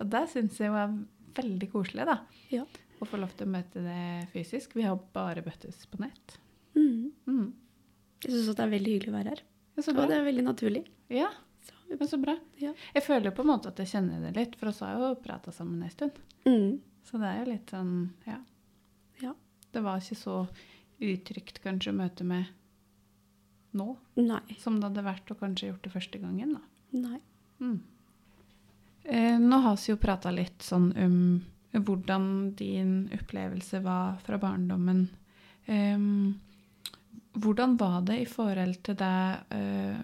[0.00, 0.94] Og det syns jeg var
[1.36, 2.18] veldig koselig, da.
[2.52, 2.64] Ja.
[3.00, 4.00] Å få lov til å møte det
[4.32, 4.74] fysisk.
[4.76, 6.38] Vi har bare møttes på nett.
[6.76, 7.12] Mm.
[7.28, 7.46] Mm.
[8.24, 9.44] Jeg syns det er veldig hyggelig å være her.
[9.78, 10.82] Ja, Og det er veldig naturlig.
[11.12, 11.28] Ja,
[11.64, 12.34] Så, men så bra.
[12.60, 12.72] ja.
[12.96, 15.52] Jeg føler på en måte at jeg kjenner det litt, for oss har jo prata
[15.52, 16.18] sammen en stund.
[16.48, 16.80] Mm.
[17.08, 17.94] Så det er jo litt sånn,
[18.28, 18.38] ja.
[19.24, 19.32] Ja.
[19.72, 20.36] Det var ikke så
[21.00, 22.48] utrygt kanskje å møte med
[23.76, 23.86] nå,
[24.18, 24.56] Nei.
[24.58, 26.62] som det hadde vært å kanskje gjort det første gangen, da.
[26.98, 27.20] Nei.
[27.60, 27.80] Mm.
[29.04, 31.16] Eh, nå har vi jo prata litt sånn om
[31.70, 35.04] hvordan din opplevelse var fra barndommen.
[35.70, 36.40] Em,
[37.38, 40.00] hvordan var det i forhold til deg eh,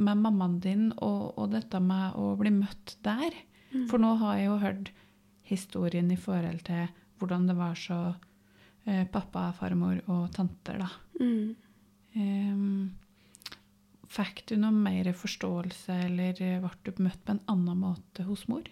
[0.00, 3.36] med mammaen din og, og dette med å bli møtt der?
[3.70, 3.86] Mm.
[3.90, 4.90] For nå har jeg jo hørt
[5.50, 8.00] historien i forhold til hvordan det var så
[8.84, 10.90] eh, pappa, farmor og tanter, da.
[11.20, 11.54] Mm.
[12.18, 12.96] Em,
[14.10, 18.64] fikk du noe mer forståelse, eller ble du møtt på en annen måte hos mor?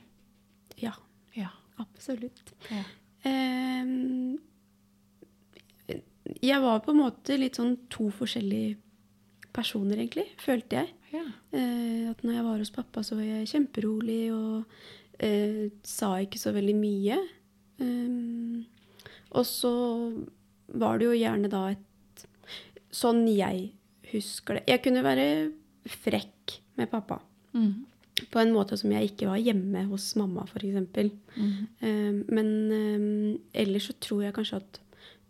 [0.81, 0.94] Ja,
[1.37, 1.51] Ja.
[1.79, 2.53] absolutt.
[2.70, 2.83] ja.
[3.24, 4.38] Ehm,
[6.42, 8.77] jeg var på en måte litt sånn to forskjellige
[9.57, 10.92] personer, egentlig, følte jeg.
[11.14, 11.24] ja.
[11.57, 14.64] Eh, at når jeg var hos pappa, så var jeg kjemperolig og
[15.24, 17.16] eh, sa ikke så veldig mye.
[17.81, 18.66] Ehm,
[19.33, 19.72] og så
[20.79, 21.85] var det jo gjerne da et
[22.94, 23.70] Sånn jeg
[24.12, 24.64] husker det.
[24.70, 25.29] Jeg kunne være
[25.88, 27.20] frekk med pappa.
[27.57, 27.87] Mm.
[28.33, 30.79] På en måte som jeg ikke var hjemme hos mamma, f.eks.
[31.37, 31.51] Mm.
[31.83, 34.81] Um, men um, ellers så tror jeg kanskje at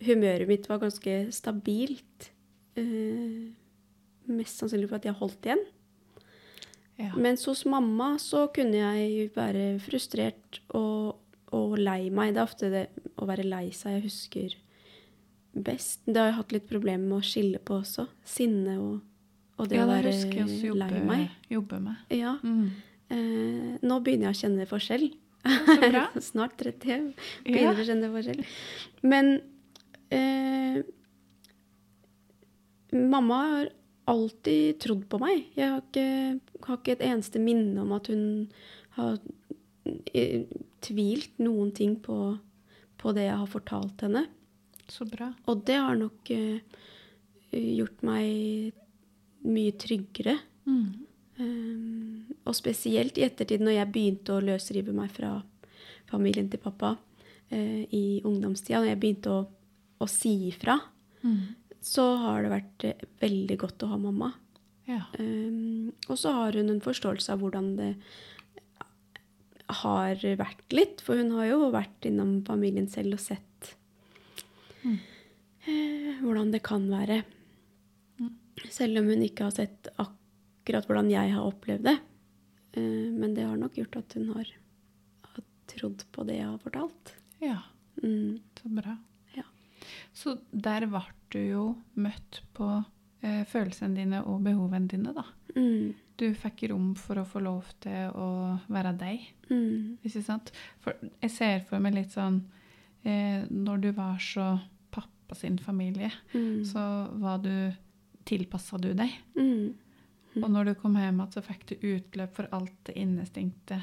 [0.07, 2.31] humøret mitt var ganske stabilt.
[2.79, 3.51] Uh,
[4.29, 5.67] mest sannsynlig for at jeg holdt igjen.
[6.99, 7.13] Ja.
[7.15, 11.19] Mens hos mamma så kunne jeg være frustrert og,
[11.55, 12.35] og lei meg.
[12.35, 12.87] Det er ofte det
[13.19, 14.57] å være lei seg jeg husker
[15.55, 16.01] best.
[16.07, 18.07] Det har jeg hatt litt problemer med å skille på også.
[18.25, 18.99] Sinne og,
[19.59, 21.31] og det ja, å være også lei meg.
[21.51, 21.97] jobbe med.
[22.15, 22.37] Ja.
[22.43, 22.69] Mm.
[23.09, 25.09] Eh, nå begynner jeg å kjenne forskjell.
[25.49, 26.05] Så bra.
[26.31, 27.15] Snart 30.
[27.47, 27.73] Jeg Ja.
[27.73, 28.45] å kjenne forskjell.
[29.03, 29.39] Men
[30.11, 30.83] eh,
[32.93, 33.69] mamma har
[34.09, 35.47] alltid trodd på meg.
[35.57, 38.25] Jeg har ikke, har ikke et eneste minne om at hun
[38.97, 39.19] har
[40.15, 40.47] eh,
[40.85, 42.39] tvilt noen ting på,
[43.01, 44.27] på det jeg har fortalt henne.
[44.89, 45.31] Så bra.
[45.49, 46.79] Og det har nok uh,
[47.53, 48.73] gjort meg
[49.49, 50.39] mye tryggere.
[50.69, 50.89] Mm.
[51.39, 55.37] Um, og spesielt i ettertid, når jeg begynte å løsrive meg fra
[56.11, 59.43] familien til pappa uh, i ungdomstida, når jeg begynte å,
[60.01, 60.81] å si ifra,
[61.19, 61.57] Mm.
[61.83, 64.29] så har det vært uh, veldig godt å ha mamma.
[64.87, 65.01] Ja.
[65.19, 67.89] Um, og så har hun en forståelse av hvordan det
[69.83, 73.48] har vært litt, for hun har jo vært innom familien selv og sett
[74.85, 74.99] Mm.
[75.67, 77.23] eh, hvordan det kan være.
[78.21, 78.33] Mm.
[78.71, 81.97] Selv om hun ikke har sett akkurat hvordan jeg har opplevd det.
[82.79, 84.51] Eh, men det har nok gjort at hun har,
[85.33, 87.17] har trodd på det jeg har fortalt.
[87.45, 87.61] ja.
[87.99, 88.39] Mm.
[88.55, 88.93] Så bra.
[89.35, 89.43] Ja.
[90.15, 91.01] Så der ble
[91.35, 91.65] du jo
[91.99, 92.69] møtt på
[93.23, 95.25] eh, følelsene dine og behovene dine, da.
[95.57, 95.97] Mm.
[96.19, 98.29] Du fikk rom for å få lov til å
[98.71, 99.25] være deg.
[99.51, 99.99] Mm.
[100.07, 100.53] Ikke sant?
[100.85, 102.41] For jeg ser for meg litt sånn
[103.09, 104.49] eh, Når du var så
[104.95, 106.65] pappa sin familie, Mm.
[106.65, 106.83] så
[107.21, 107.73] var du
[108.29, 109.11] tilpassa du deg.
[109.37, 109.75] Mm.
[110.43, 113.81] Og når du kom hjem igjen, så fikk du utløp for alt det innestengte.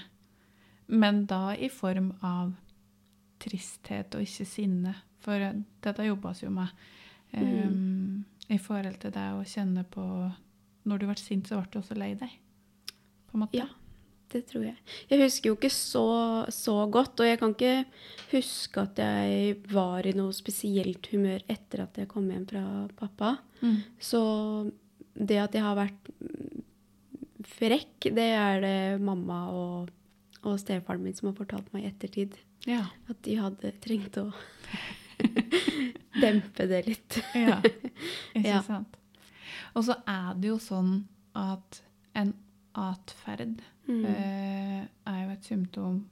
[0.88, 2.54] Men da i form av
[3.42, 4.94] tristhet og ikke sinne.
[5.26, 6.70] For eh, dette jobbes jo med.
[7.36, 10.04] Um, I forhold til det å kjenne på
[10.86, 12.30] Når du ble sint, så ble du også lei deg.
[13.28, 13.58] På en måte.
[13.58, 13.66] Ja,
[14.34, 14.76] det tror jeg.
[15.10, 16.06] Jeg husker jo ikke så,
[16.54, 17.76] så godt, og jeg kan ikke
[18.32, 22.64] huske at jeg var i noe spesielt humør etter at jeg kom hjem fra
[22.98, 23.36] pappa.
[23.62, 23.78] Mm.
[24.02, 24.22] Så
[25.16, 26.10] det at jeg har vært
[27.56, 29.94] frekk, det er det mamma og,
[30.44, 32.38] og stefaren min som har fortalt meg i ettertid.
[32.66, 32.88] Ja.
[33.12, 34.30] At de hadde trengt å
[36.24, 37.20] dempe det litt.
[37.38, 37.62] ja.
[38.36, 38.98] Ikke sant.
[39.76, 40.98] Og så er det jo sånn
[41.36, 41.82] at
[42.16, 42.32] en
[42.80, 44.06] atferd Mm.
[44.06, 46.06] eh, er jo et symptom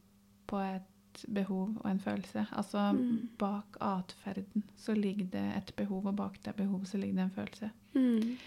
[0.47, 2.47] på et behov og en følelse.
[2.51, 3.29] Altså Mm.
[3.37, 7.29] bak atferden så ligger det et behov, og bak det behovet så ligger det en
[7.31, 7.69] følelse.
[7.95, 8.37] Mm.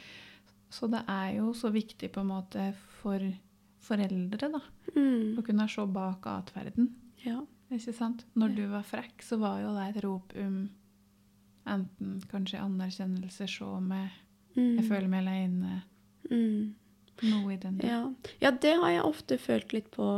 [0.70, 3.18] Så det er jo så viktig på en måte for
[3.80, 4.60] foreldre da,
[4.96, 5.36] Mm.
[5.38, 6.90] å kunne se bak atferden.
[7.24, 7.40] Ja.
[7.70, 8.24] Ikke sant?
[8.36, 8.54] Når Ja.
[8.56, 10.70] du var frekk, så var jo det et rop om
[11.66, 14.10] enten kanskje anerkjennelse, se meg,
[14.56, 14.76] Mm.
[14.78, 15.82] jeg føler meg aleine.
[16.30, 16.74] Mm.
[17.24, 17.78] Noe i den.
[17.84, 18.00] Ja.
[18.42, 20.08] ja, det har jeg ofte følt litt på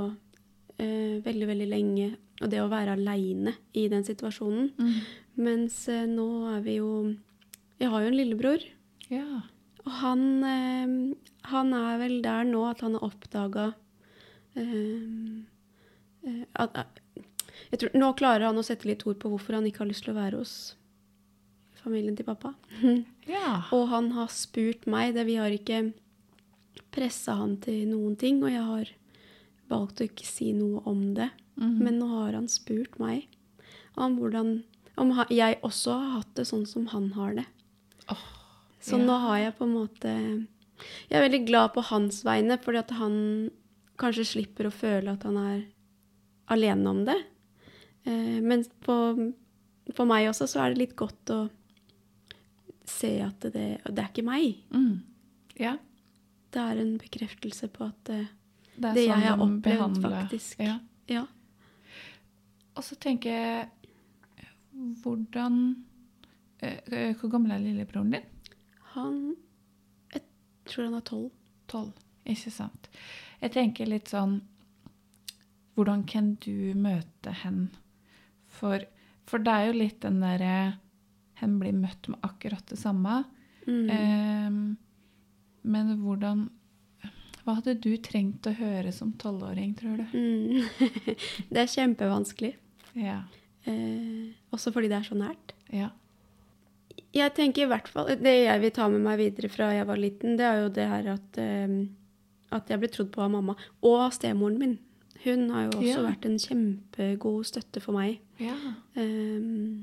[0.79, 2.09] eh, veldig, veldig lenge.
[2.39, 4.71] Og det å være aleine i den situasjonen.
[4.79, 4.99] Mm.
[5.43, 6.93] Mens eh, nå er vi jo
[7.79, 8.65] Jeg har jo en lillebror.
[9.11, 9.43] Ja.
[9.85, 10.97] Og han, eh,
[11.53, 13.69] han er vel der nå at han har oppdaga
[14.59, 15.45] eh,
[16.27, 17.01] eh, at, at
[17.69, 20.07] jeg tror, Nå klarer han å sette litt ord på hvorfor han ikke har lyst
[20.07, 20.57] til å være hos
[21.83, 22.55] familien til pappa.
[23.29, 23.69] Ja.
[23.77, 25.91] Og han har spurt meg det, Vi har ikke
[26.95, 28.93] pressa han til noen ting, og jeg har
[29.69, 31.31] valgt å ikke si noe om det.
[31.59, 31.79] Mhm.
[31.85, 33.27] Men nå har han spurt meg
[33.97, 34.63] om hvordan
[34.99, 37.47] om jeg også har hatt det sånn som han har det.
[38.11, 38.25] Oh,
[38.81, 39.05] Så ja.
[39.05, 40.13] nå har jeg på en måte
[41.11, 43.51] Jeg er veldig glad på hans vegne, fordi at han
[43.99, 45.65] kanskje slipper å føle at han er
[46.55, 47.17] alene om det.
[48.07, 48.95] Eh, men på,
[49.91, 51.41] for meg også så er det litt godt å
[52.87, 54.63] se at det, det er ikke meg.
[54.71, 55.03] Mm.
[55.59, 55.75] Ja.
[56.51, 58.21] Det er en bekreftelse på at det,
[58.79, 60.61] Det Det jeg sånn har de opplevd, behandler- faktisk.
[60.65, 60.79] Ja.
[61.09, 61.27] Ja.
[62.77, 63.69] Og så tenker jeg
[65.03, 65.85] Hvordan
[66.63, 68.27] eh, eh, Hvor gammel er lillebroren din?
[68.95, 69.37] Han
[70.15, 70.23] Jeg
[70.67, 71.31] tror han er tolv.
[71.69, 71.93] Tolv.
[72.29, 72.89] Ikke sant.
[73.41, 74.41] Jeg tenker litt sånn
[75.77, 77.69] Hvordan kan du møte hen?
[78.49, 78.83] For,
[79.27, 80.79] for det er jo litt den derre
[81.39, 83.21] Hen blir møtt med akkurat det samme.
[83.69, 83.91] Mm.
[83.95, 84.63] Ehm,
[85.69, 86.47] men hvordan
[87.45, 90.05] Hva hadde du trengt å høre som tolvåring, tror du?
[90.13, 90.67] Mm.
[91.53, 92.51] det er kjempevanskelig.
[92.99, 93.23] Ja.
[93.65, 95.55] Eh, også fordi det er så nært.
[95.73, 95.89] Ja.
[97.17, 99.97] Jeg tenker i hvert fall, Det jeg vil ta med meg videre fra jeg var
[100.01, 101.79] liten, det er jo det her at, eh,
[102.53, 103.57] at jeg ble trodd på av mamma.
[103.81, 104.77] Og av stemoren min.
[105.25, 106.05] Hun har jo også Ja.
[106.11, 108.21] vært en kjempegod støtte for meg.
[108.39, 108.55] Ja.
[108.95, 109.81] eh,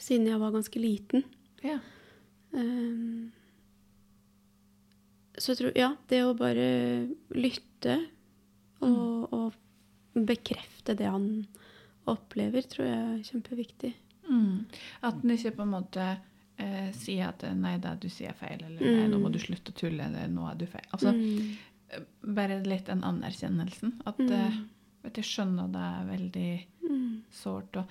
[0.00, 1.24] siden jeg var ganske liten.
[1.62, 1.78] ja.
[2.56, 3.28] Eh,
[5.38, 7.98] så jeg tror Ja, det å bare lytte
[8.82, 9.54] og, og
[10.14, 11.46] bekrefte det han
[12.10, 13.92] opplever, tror jeg er kjempeviktig.
[14.28, 14.64] Mm.
[15.02, 16.06] At han ikke på en måte
[16.58, 19.32] eh, sier at eh, 'nei, da, du sier er feil', eller 'nei, nå må Mm.
[19.32, 20.90] du slutte å tulle', eller 'nå er du feil'.
[20.92, 21.56] Altså, Mm.
[21.90, 22.00] eh,
[22.34, 24.00] Bare litt den anerkjennelsen.
[24.06, 24.30] At Mm.
[24.32, 24.52] eh,
[25.04, 27.22] vet jeg skjønner det er veldig Mm.
[27.30, 27.76] sårt.
[27.76, 27.86] Og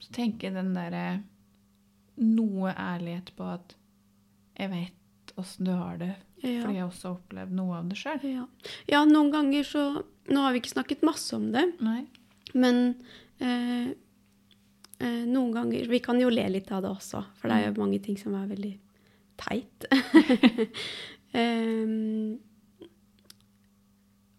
[0.00, 1.22] så tenker den derre
[2.18, 3.74] Noe ærlighet på at
[4.58, 4.92] jeg vet
[5.40, 6.62] åssen du har det, Ja.
[6.64, 8.18] fordi jeg også har opplevd noe av det sjøl.
[8.26, 8.46] Ja.
[8.90, 9.82] ja, noen ganger så
[10.30, 12.04] Nå har vi ikke snakket masse om det, Nei.
[12.54, 12.94] men
[13.40, 13.88] eh,
[15.00, 17.80] eh, noen ganger Vi kan jo le litt av det også, for det er jo
[17.82, 18.76] mange ting som er veldig
[19.42, 19.86] teit.
[21.34, 22.38] um,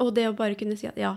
[0.03, 1.13] og det å bare kunne si at ja,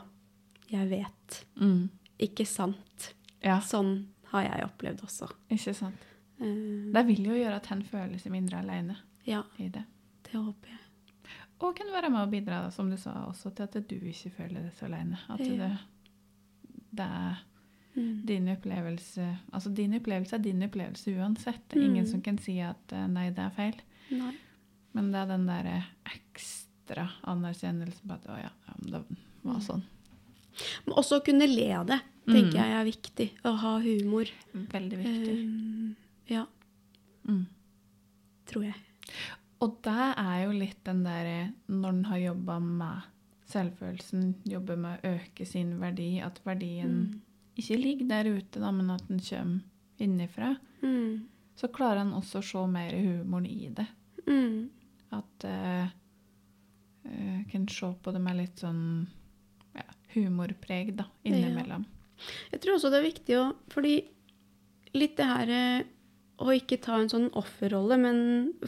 [0.71, 1.41] jeg vet.
[1.63, 1.87] Mm.
[2.27, 3.11] Ikke sant.
[3.45, 3.93] Ja, Sånn
[4.33, 5.29] har jeg opplevd også.
[5.53, 6.03] ikke sant.
[6.41, 9.85] Eh, Det vil jo gjøre at han føler seg mindre alene ja, i det.
[10.25, 10.79] det håper jeg.
[11.61, 14.63] Og kan være med og bidra, som du sa, også til at du ikke føler
[14.67, 15.19] deg så alene.
[15.33, 15.47] At Ja.
[15.57, 15.79] det,
[16.93, 17.37] det er
[17.97, 18.27] Mm.
[18.27, 21.63] din opplevelse Altså din opplevelse er din opplevelse uansett.
[21.71, 22.11] Det er ingen Mm.
[22.11, 23.81] som kan si at eh, nei, det er feil.
[24.11, 24.35] Nei.
[24.93, 28.51] Men det er den derre ekstra anerkjennelsen på at å ja,
[28.83, 29.61] det var Mm.
[29.63, 29.83] sånn.
[30.87, 32.53] Men også å kunne le av det, tenker Mm.
[32.53, 33.31] jeg er viktig.
[33.45, 34.27] Å ha humor.
[34.55, 35.97] Veldig viktig.
[36.29, 36.47] Eh, ja,
[37.27, 37.47] Mm.
[38.47, 38.75] tror jeg.
[39.65, 43.07] Og det er jo litt den derre når en har jobba med
[43.49, 47.21] selvfølelsen, jobber med å øke sin verdi, at verdien Mm.
[47.57, 49.61] ikke ligger der ute, da, men at den kommer
[49.99, 50.57] innenfra.
[50.83, 51.27] Mm.
[51.57, 53.87] så klarer en også å se mer humoren i det.
[54.27, 54.69] Mm.
[55.17, 55.87] At uh,
[57.07, 59.07] uh, kan se på det med litt sånn
[59.73, 61.87] ja, humorpreg da, innimellom.
[62.53, 63.95] Jeg tror også det er viktig å Fordi
[64.97, 65.89] litt det her eh,
[66.37, 68.19] å ikke ta en sånn offerrolle, men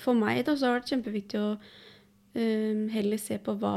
[0.00, 3.74] for meg da, så har det vært kjempeviktig å um, heller se på hva,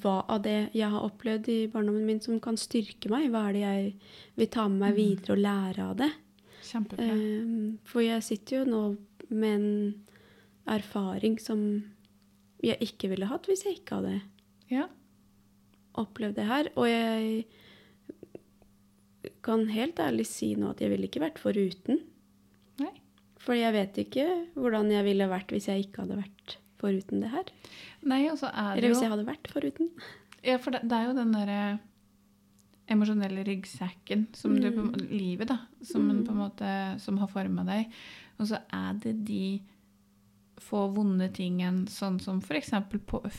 [0.00, 3.28] hva av det jeg har opplevd i barndommen min som kan styrke meg.
[3.32, 3.90] Hva er det jeg
[4.40, 5.00] vil ta med meg Mm.
[5.02, 6.12] videre og lære av det?
[6.96, 8.82] Eh, for jeg sitter jo nå
[9.28, 9.94] med en
[10.66, 11.84] erfaring som
[12.64, 14.22] jeg ikke ville hatt hvis jeg ikke hadde
[14.72, 14.88] ja.
[16.00, 16.72] opplevd det her.
[16.80, 17.44] Og jeg
[19.44, 22.00] kan helt ærlig si nå at jeg ville ikke vært foruten.
[23.44, 23.46] Nei.
[23.46, 24.26] For jeg vet ikke
[24.56, 27.50] hvordan jeg ville vært hvis jeg ikke hadde vært foruten det her.
[28.04, 29.90] Nei, og så er det Eller hvis jeg hadde vært foruten.
[30.44, 31.60] Ja, for det, det er jo den derre
[32.92, 35.06] emosjonelle ryggsekken som du på, Mm.
[35.08, 35.58] Livet, da.
[35.82, 36.24] Som, mm.
[36.26, 37.86] på en måte, som har forma deg.
[38.38, 39.60] Og så er det de
[40.60, 42.70] få vonde tingene, sånn som f.eks.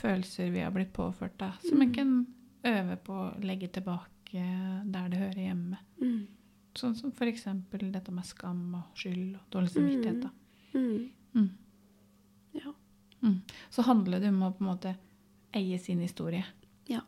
[0.02, 1.52] følelser vi har blitt påført, da.
[1.62, 1.94] Som en Mm.
[1.94, 2.28] kan
[2.66, 4.02] øve på å legge tilbake
[4.34, 5.15] der det.
[5.15, 5.15] Mm.
[6.76, 7.46] Sånn som f.eks.
[7.72, 10.26] dette med skam og skyld og dårlig samvittighet.
[10.26, 10.32] da.
[10.76, 11.12] Mm.
[11.36, 11.50] Mm.
[12.60, 12.74] Ja.
[13.22, 13.42] Mm.
[13.70, 14.96] Så handler det om å på en måte
[15.56, 16.44] eie sin historie.
[16.92, 17.02] Ja.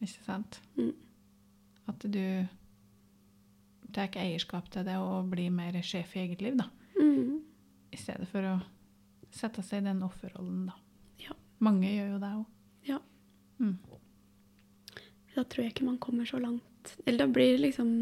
[0.00, 0.58] Ikke sant?
[0.74, 0.90] Mm.
[1.86, 2.24] At du
[3.92, 6.66] tar ikke eierskap til det og blir mer sjef i eget liv, da.
[6.98, 7.42] Mm.
[7.92, 8.56] I stedet for å
[9.32, 10.76] sette seg i den offerrollen, da.
[11.22, 11.36] Ja.
[11.62, 12.44] Mange gjør jo det òg.
[12.88, 12.98] Ja.
[13.62, 13.76] Mm.
[15.36, 16.96] Da tror jeg ikke man kommer så langt.
[17.06, 17.92] Eller da blir det liksom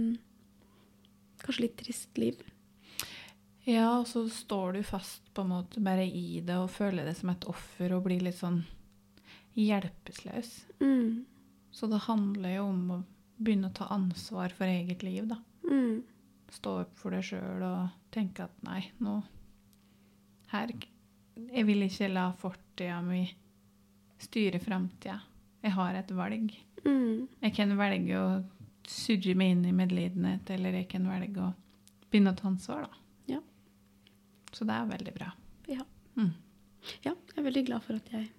[1.44, 2.40] kanskje litt trist liv.
[3.68, 7.16] Ja, og så står du fast på en måte bare i det og føler det
[7.18, 8.62] som et offer og blir litt sånn
[9.58, 10.52] hjelpeløs.
[10.80, 11.26] Mm.
[11.70, 13.00] Så det handler jo om å
[13.40, 15.38] begynne å ta ansvar for eget liv, da.
[15.68, 16.02] Mm.
[16.50, 19.20] Stå opp for deg sjøl og tenke at nei, nå
[20.50, 23.22] Her Jeg vil ikke la fortida mi
[24.20, 25.20] styre framtida.
[25.62, 26.50] Jeg har et valg.
[26.84, 27.28] Mm.
[27.44, 28.30] Jeg kan velge å
[28.88, 31.50] surre meg inn i medlidenhet, eller jeg kan velge å
[32.10, 33.34] begynne å ta ansvar, da.
[33.36, 33.40] Ja.
[34.52, 35.30] Så det er veldig bra.
[35.70, 35.86] Ja.
[36.16, 36.32] Mm.
[37.04, 37.14] ja.
[37.14, 38.30] Jeg er veldig glad for at jeg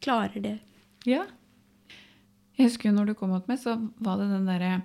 [0.00, 0.56] klarer det.
[1.08, 1.26] Ja.
[2.56, 4.80] Jeg husker jo når du kom opp med, så var det den derre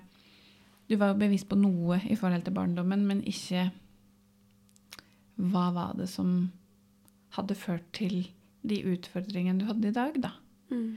[0.88, 3.66] Du var jo bevisst på noe i forhold til barndommen, men ikke
[5.36, 6.52] Hva var det som
[7.36, 8.30] hadde ført til
[8.66, 10.30] de utfordringene du hadde i dag, da?
[10.72, 10.96] Mm.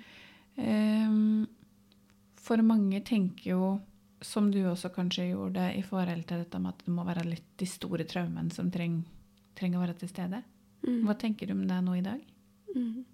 [0.59, 1.47] Um,
[2.39, 3.63] for mange tenker jo,
[4.21, 7.47] som du også kanskje gjorde, i forhold til dette med at det må være litt
[7.59, 10.41] de store traumene som trenger å være til stede.
[10.85, 11.05] Mm.
[11.07, 12.19] Hva tenker du om det nå i dag?
[12.75, 13.05] Mm.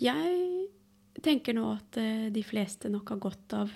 [0.00, 3.72] Jeg tenker nå at uh, de fleste nok har godt av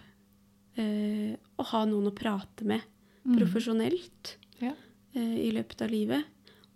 [0.79, 2.89] uh, å ha noen å prate med
[3.23, 3.37] Mm.
[3.39, 4.73] profesjonelt Ja.
[5.15, 6.25] uh, i løpet av livet.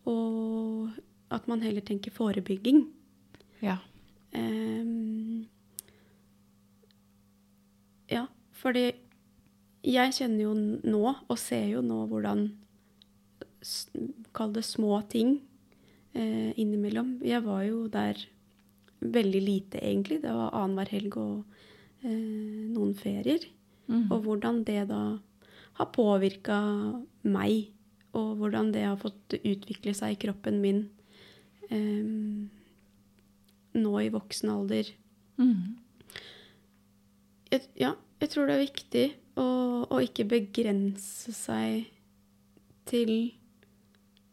[0.07, 0.93] Og
[1.35, 2.85] at man heller tenker forebygging.
[3.59, 3.81] Ja.
[4.31, 5.49] Um,
[8.07, 8.93] ja, fordi
[9.87, 12.49] jeg kjenner jo nå, og ser jo nå hvordan
[14.37, 15.41] Kall det små ting
[16.15, 17.17] eh, innimellom.
[17.27, 18.21] Jeg var jo der
[19.01, 20.21] veldig lite, egentlig.
[20.23, 21.57] Det var annenhver helg og
[22.05, 23.49] eh, noen ferier.
[23.89, 24.05] Mm.
[24.13, 25.01] Og hvordan det da
[25.81, 26.61] har påvirka
[27.27, 27.73] meg,
[28.15, 30.85] og hvordan det har fått utvikle seg i kroppen min
[31.67, 32.47] eh,
[33.83, 34.95] nå i voksen alder.
[35.43, 35.75] Mm.
[37.51, 39.47] Jeg, ja, jeg tror det er viktig å,
[39.93, 41.87] å ikke begrense seg
[42.87, 43.13] til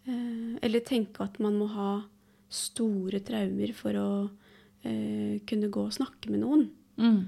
[0.08, 1.92] eh, Eller tenke at man må ha
[2.54, 4.10] store traumer for å
[4.86, 6.68] eh, kunne gå og snakke med noen.
[7.02, 7.24] Mm.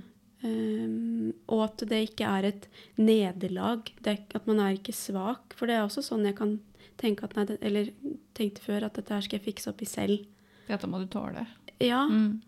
[0.46, 2.68] Um, og at det ikke er et
[3.02, 3.90] nederlag.
[4.06, 5.56] Er, at man er ikke svak.
[5.58, 6.58] For det er også sånn jeg kan
[7.02, 7.92] tenke at nei, Eller
[8.38, 10.28] tenkte før at dette her skal jeg fikse opp i selv.
[10.70, 11.46] Dette må du tåle.
[11.82, 12.06] Ja.
[12.10, 12.42] Mm.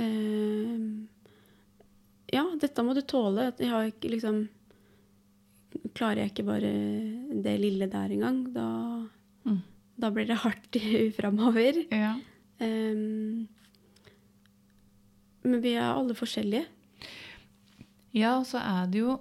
[0.00, 0.86] um,
[2.32, 3.50] ja, dette må du tåle.
[3.60, 4.46] Jeg har ikke liksom
[5.94, 6.70] Klarer jeg ikke bare
[7.42, 8.66] det lille der engang, da,
[9.44, 9.58] Mm.
[10.00, 10.76] da blir det hardt
[11.18, 11.82] framover.
[11.90, 12.14] Ja.
[12.62, 13.48] Um,
[15.44, 16.66] men vi er alle forskjellige.
[18.14, 19.18] ja, og så er det jo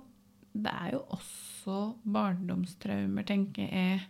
[0.53, 4.01] Det er jo også barndomstraumer, tenker jeg,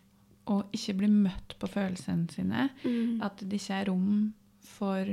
[0.49, 2.63] å ikke bli møtt på følelsene sine.
[2.83, 3.19] Mm.
[3.21, 4.33] At det ikke er rom
[4.65, 5.05] for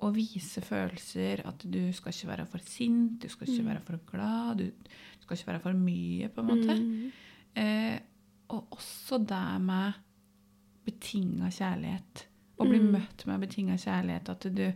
[0.00, 1.42] å vise følelser.
[1.46, 3.68] At du skal ikke være for sint, du skal ikke Mm.
[3.68, 4.72] være for glad, du
[5.26, 6.76] skal ikke være for mye, på en måte.
[6.78, 7.12] Mm.
[7.56, 7.98] Eh,
[8.54, 9.92] og også det med
[10.86, 12.26] betinga kjærlighet.
[12.58, 12.92] Å bli Mm.
[12.92, 14.28] møtt med betinga kjærlighet.
[14.30, 14.72] At du,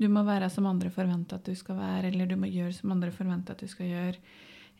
[0.00, 2.92] du må være som andre forventer at du skal være, eller du må gjøre som
[2.92, 4.16] andre forventer at du skal gjøre.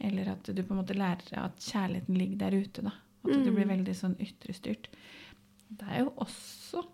[0.01, 2.83] Eller at du på en måte lærer at kjærligheten ligger der ute.
[2.83, 2.91] da.
[3.25, 3.55] At du Mm.
[3.55, 4.89] blir veldig sånn ytrestyrt.
[5.71, 6.85] det er jo også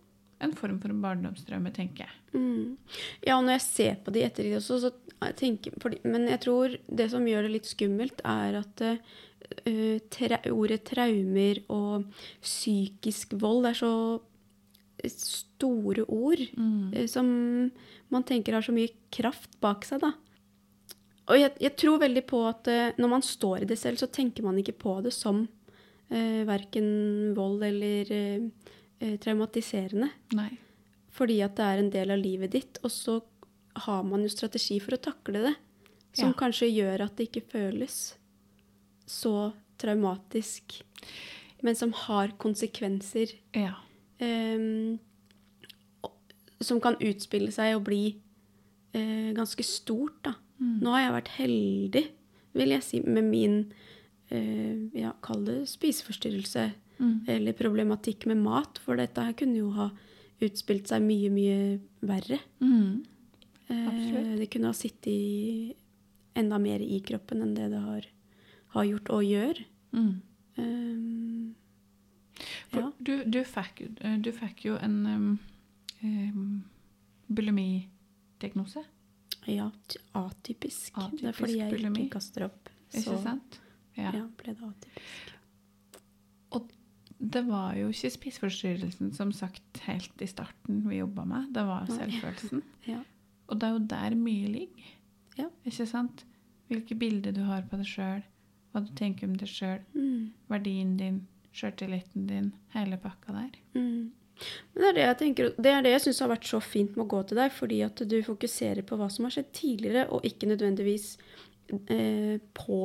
[0.45, 2.17] en form for barndomsdrømme, tenker jeg.
[2.37, 2.77] Mm.
[3.25, 6.43] Ja, og når jeg ser på de etter det også, så tenker fordi, Men jeg
[6.45, 12.05] tror det som gjør det litt skummelt, er at uh, tra ordet traumer og
[12.45, 13.93] psykisk vold er så
[15.07, 16.93] store ord Mm.
[16.93, 17.27] uh, som
[18.13, 20.13] man tenker har så mye kraft bak seg, da.
[21.27, 24.07] Og jeg, jeg tror veldig på at uh, når man står i det selv, så
[24.07, 25.47] tenker man ikke på det som
[26.13, 30.11] uh, verken vold eller eh, eh, traumatiserende.
[30.37, 30.51] Nei.
[31.17, 33.21] Fordi at det er en del av livet ditt, og så
[33.87, 35.55] har man jo strategi for å takle det.
[36.17, 36.35] Som Ja.
[36.35, 38.15] kanskje gjør at det ikke føles
[39.07, 40.81] så traumatisk,
[41.63, 43.75] men som har konsekvenser Ja.
[44.21, 44.99] ehm,
[46.61, 48.17] som kan utspille seg og bli
[48.95, 50.35] eh, ganske stort, da.
[50.59, 50.81] Mm.
[50.81, 52.05] Nå har jeg vært heldig,
[52.55, 53.73] vil jeg si, med min
[54.31, 57.27] eh, ja, kall det spiseforstyrrelse Mm.
[57.29, 59.91] eller problematikk med mat, for dette her kunne jo ha
[60.41, 61.59] utspilt seg mye, mye
[62.01, 62.39] verre.
[62.61, 63.05] Mm.
[63.69, 65.77] Eh, det kunne ha sittet
[66.37, 68.07] enda mer i kroppen enn det det har,
[68.77, 69.61] har gjort og gjør.
[69.97, 70.15] Mm.
[70.57, 71.55] Um,
[72.73, 72.91] ja.
[72.99, 75.29] du, du, fikk, jo- du fikk jo en um,
[76.03, 76.65] um,
[77.29, 78.85] bulimidiagnose,
[79.47, 79.71] ja,
[80.13, 80.93] atypisk.
[80.97, 81.23] atypisk.
[81.23, 82.07] Det er fordi jeg bulimi.
[82.07, 82.69] ikke kaster opp.
[82.93, 83.17] Så
[83.97, 84.13] ja.
[84.13, 84.27] Ja.
[84.41, 85.33] ble det atypisk.
[87.19, 91.87] Det var jo ikke spiseforstyrrelsen som sagt helt i starten vi jobba med, det var
[91.89, 92.63] selvfølelsen.
[92.87, 93.01] Ja.
[93.49, 94.91] Og det er jo der mye ligger.
[95.39, 95.47] Ja.
[95.65, 96.25] Ikke sant?
[96.69, 98.23] Hvilke bilder du har på deg sjøl,
[98.73, 100.33] hva du tenker om deg sjøl, Mm.
[100.51, 101.21] verdien din,
[101.57, 103.55] sjøltilliten din, hele pakka der.
[103.79, 104.11] Mm.
[104.75, 106.97] Men det er det jeg tenker, det er det jeg syns har vært så fint
[106.97, 110.09] med å gå til deg, fordi at du fokuserer på hva som har skjedd tidligere,
[110.13, 111.07] og ikke nødvendigvis
[111.89, 112.81] eh, på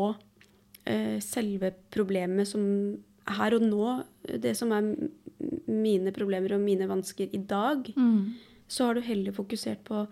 [0.85, 2.63] eh, selve problemet som
[3.27, 4.03] her og nå,
[4.41, 4.87] det som er
[5.67, 8.33] mine problemer og mine vansker i dag, Mm.
[8.67, 10.07] så har du heller fokusert på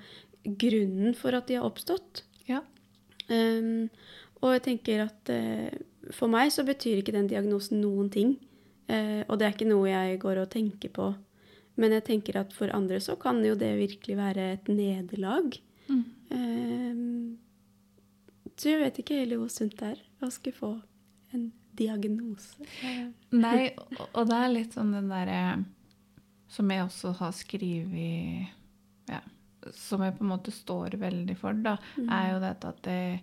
[0.46, 2.24] grunnen for at de har oppstått.
[2.48, 2.62] Ja.
[3.30, 3.90] Um,
[4.42, 5.70] og jeg tenker at uh,
[6.12, 8.38] for meg så betyr ikke den diagnosen noen ting.
[8.90, 11.12] Uh, og det er ikke noe jeg går og tenker på.
[11.78, 15.60] Men jeg tenker at for andre så kan jo det virkelig være et nederlag.
[15.88, 16.04] Mm.
[16.32, 17.38] Um,
[18.60, 20.72] så jeg vet ikke heller hvor sunt det er å skulle få
[21.34, 22.56] en diagnose.
[23.32, 23.72] Nei,
[24.14, 25.66] og- det er litt sånn den derre
[26.50, 28.48] Som jeg også har skrevet
[29.10, 29.20] ja,
[29.72, 32.10] Som jeg på en måte står veldig for, da, Mm.
[32.10, 33.22] er jo dette at jeg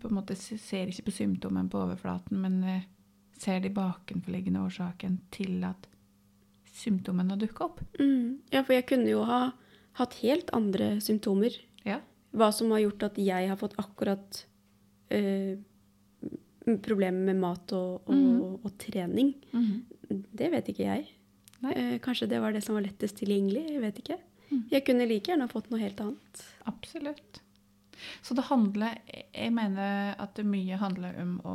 [0.00, 2.82] på en måte ser ikke på symptomene på overflaten, men
[3.38, 5.86] ser de bakenforliggende årsaken til at
[6.74, 7.80] symptomene har dukka opp.
[8.00, 8.38] Mm.
[8.52, 9.52] Ja, for jeg kunne jo ha
[9.94, 11.54] hatt helt andre symptomer.
[11.84, 12.00] Ja.
[12.34, 14.44] Hva som har gjort at jeg har fått akkurat
[15.10, 15.56] eh,
[16.82, 18.56] problemer med mat og, og, mm.
[18.66, 19.34] og trening.
[19.52, 20.22] Mm.
[20.36, 21.06] Det vet ikke jeg.
[21.66, 23.64] Eh, kanskje det var det som var lettest tilgjengelig.
[23.72, 24.18] Jeg vet ikke.
[24.50, 24.62] Mm.
[24.70, 26.42] Jeg kunne like gjerne fått noe helt annet.
[26.70, 27.40] Absolutt.
[28.22, 28.98] Så det handler
[29.32, 31.54] Jeg mener at det mye handler om å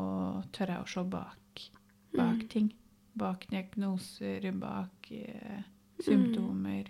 [0.56, 1.68] tørre å se bak,
[2.16, 2.48] bak Mm.
[2.50, 2.72] ting.
[3.14, 5.62] Bak diagnoser, bak eh,
[6.04, 6.88] symptomer.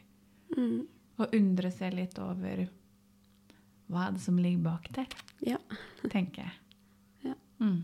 [0.56, 0.88] Mm.
[1.20, 2.68] Og undre seg litt over
[3.92, 5.08] hva er det som ligger bak der,
[5.44, 5.58] Ja.
[6.10, 6.54] tenker jeg.
[7.24, 7.34] Ja.
[7.60, 7.84] Mm.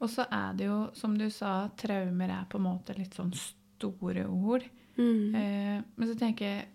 [0.00, 3.32] Og så er det jo, som du sa, traumer er på en måte litt sånn
[3.36, 4.64] store ord.
[4.96, 5.34] Mm.
[5.34, 6.68] Eh, men så tenker jeg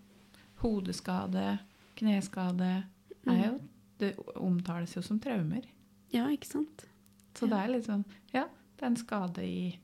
[0.62, 1.58] hodeskade,
[1.96, 2.68] kneskade
[3.26, 3.56] er jo
[3.98, 5.64] Det omtales jo som traumer.
[6.12, 6.84] ja, ikke sant?
[7.34, 7.48] Så Ja.
[7.48, 8.04] det er litt sånn
[8.34, 8.44] Ja,
[8.76, 9.78] det er en skade i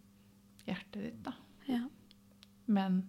[0.66, 1.32] hjertet ditt, da.
[1.66, 1.86] Ja.
[2.66, 3.08] Men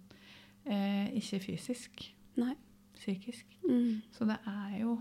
[0.66, 2.14] eh, ikke fysisk.
[2.36, 2.54] Nei.
[2.94, 3.44] Psykisk.
[3.68, 4.02] Mm.
[4.12, 4.98] Så det er jo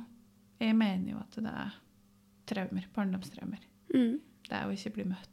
[0.60, 1.74] Jeg mener jo at det er
[2.46, 2.86] traumer.
[2.94, 3.60] Barndomstraumer.
[3.94, 4.20] Mm.
[4.48, 5.30] Det er å ikke bli møtt.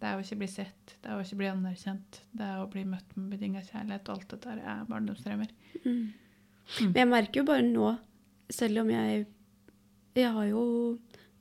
[0.00, 0.94] Det er å ikke bli sett.
[1.02, 2.22] Det er å ikke bli anerkjent.
[2.32, 4.08] Det er å bli møtt med betinga kjærlighet.
[4.08, 5.50] Og alt dette er barndomstraumer.
[5.84, 5.90] Mm.
[5.90, 6.90] Mm.
[6.92, 7.90] Men jeg merker jo bare nå,
[8.50, 9.26] selv om jeg
[10.18, 10.62] Jeg har jo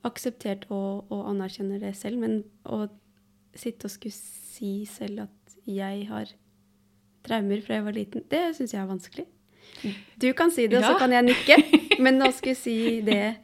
[0.06, 2.84] akseptert og, og anerkjenner det selv, men å
[3.58, 6.30] sitte og skulle si selv at jeg har
[7.26, 9.26] traumer fra jeg var liten, det syns jeg er vanskelig.
[10.22, 10.94] Du kan si det, og Ja.
[10.94, 11.58] så kan jeg nikke.
[12.00, 13.38] Men å skulle si det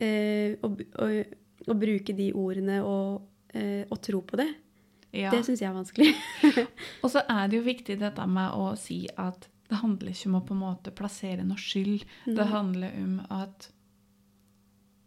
[0.00, 1.36] eh, og, og,
[1.68, 3.22] og bruke de ordene og,
[3.54, 4.48] eh, og tro på det,
[5.12, 5.30] Ja.
[5.30, 6.14] det syns jeg er vanskelig.
[7.04, 10.38] Og så er det jo viktig dette med å si at det handler ikke om
[10.38, 12.04] å på en måte plassere noe skyld.
[12.26, 13.68] Det handler om at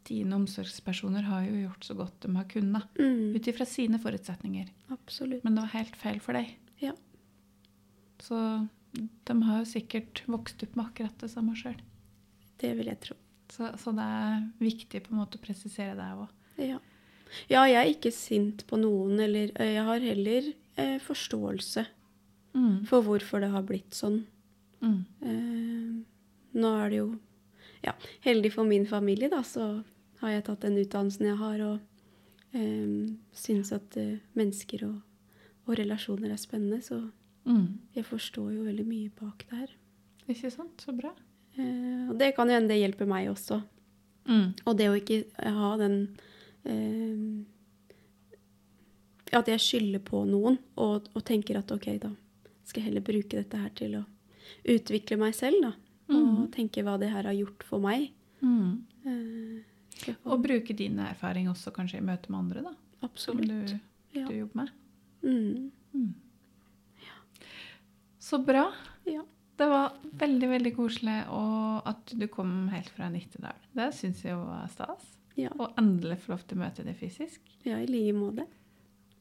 [0.05, 2.85] dine omsorgspersoner har jo gjort så godt de har kunnet.
[3.01, 4.69] Mm, Ut ifra sine forutsetninger.
[4.93, 5.43] absolutt.
[5.43, 6.53] Men det var helt feil for deg.
[6.81, 6.93] Ja.
[8.21, 8.37] Så
[8.95, 11.77] de har jo sikkert vokst opp med akkurat det samme sjøl.
[12.61, 13.17] Det vil jeg tro.
[13.49, 16.29] Så, så det er viktig på en måte å presisere det òg.
[16.57, 16.79] Ja.
[17.49, 21.85] ja, jeg er ikke sint på noen, eller eh, jeg har heller eh, forståelse
[22.55, 22.85] Mm.
[22.87, 24.21] for hvorfor det har blitt sånn.
[24.79, 25.01] Mm.
[25.27, 27.09] Eh, nå er det jo
[27.83, 27.91] ja,
[28.23, 29.83] heldig for min familie, da, så
[30.21, 35.01] har jeg tatt den utdannelsen jeg har, og eh, syns at eh, mennesker og,
[35.67, 36.79] og relasjoner er spennende.
[36.81, 37.01] Så
[37.45, 37.77] Mm.
[37.93, 39.73] jeg forstår jo veldig mye bak det her.
[40.33, 40.81] Ikke sant?
[40.81, 41.11] Så bra.
[41.59, 43.59] Eh, og det kan jo hende det hjelper meg også.
[44.25, 44.47] Mm.
[44.65, 45.99] Og det å ikke ha den
[46.65, 47.43] eh,
[49.35, 52.11] At jeg skylder på noen og, og tenker at ok, da
[52.65, 54.03] skal jeg heller bruke dette her til å
[54.69, 55.73] utvikle meg selv, da.
[56.09, 56.51] Og Mm.
[56.53, 58.11] tenke hva det her har gjort for meg.
[58.41, 58.83] Mm.
[59.05, 62.73] Eh, Og bruke din erfaring også kanskje i møte med andre, da.
[63.15, 63.47] Som Absolutt.
[63.67, 63.79] du,
[64.19, 64.27] Ja.
[64.27, 64.69] du jobber med.
[65.23, 65.71] Mm.
[65.93, 66.13] Mm.
[68.19, 68.71] Så bra.
[69.05, 69.21] ja.
[69.57, 73.55] Det var veldig, veldig koselig og at du kom helt fra Nittedal.
[73.73, 75.05] Det syns jeg var stas.
[75.35, 75.49] Ja.
[75.59, 77.41] Og endelig få lov til å møte deg fysisk.
[77.65, 78.45] ja, i like måte.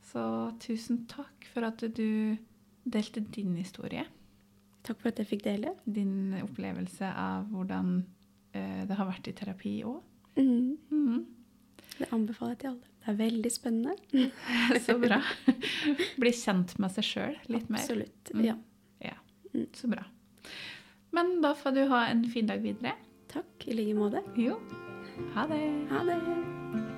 [0.04, 0.22] Så
[0.62, 2.36] tusen takk for at du
[2.84, 4.04] delte din historie.
[4.84, 5.72] Takk for at jeg fikk dele.
[5.86, 8.04] Din opplevelse av hvordan
[8.52, 10.02] eh, det har vært i terapi òg.
[10.36, 10.76] Mm.
[10.92, 11.24] Mm.
[11.98, 12.90] Det anbefaler jeg til alle.
[13.04, 13.94] Det er veldig spennende.
[14.86, 15.18] Så bra.
[16.20, 17.80] Bli kjent med seg sjøl litt mer.
[17.82, 18.30] Absolutt.
[18.34, 18.44] Mm.
[18.50, 18.56] Ja.
[19.10, 19.16] Ja,
[19.54, 19.66] Mm.
[19.72, 20.02] så bra.
[21.14, 22.96] Men da får du ha en fin dag videre.
[23.30, 24.22] Takk i like måte.
[24.36, 24.56] Jo.
[25.34, 25.88] Ha det.
[25.90, 26.93] Ha det.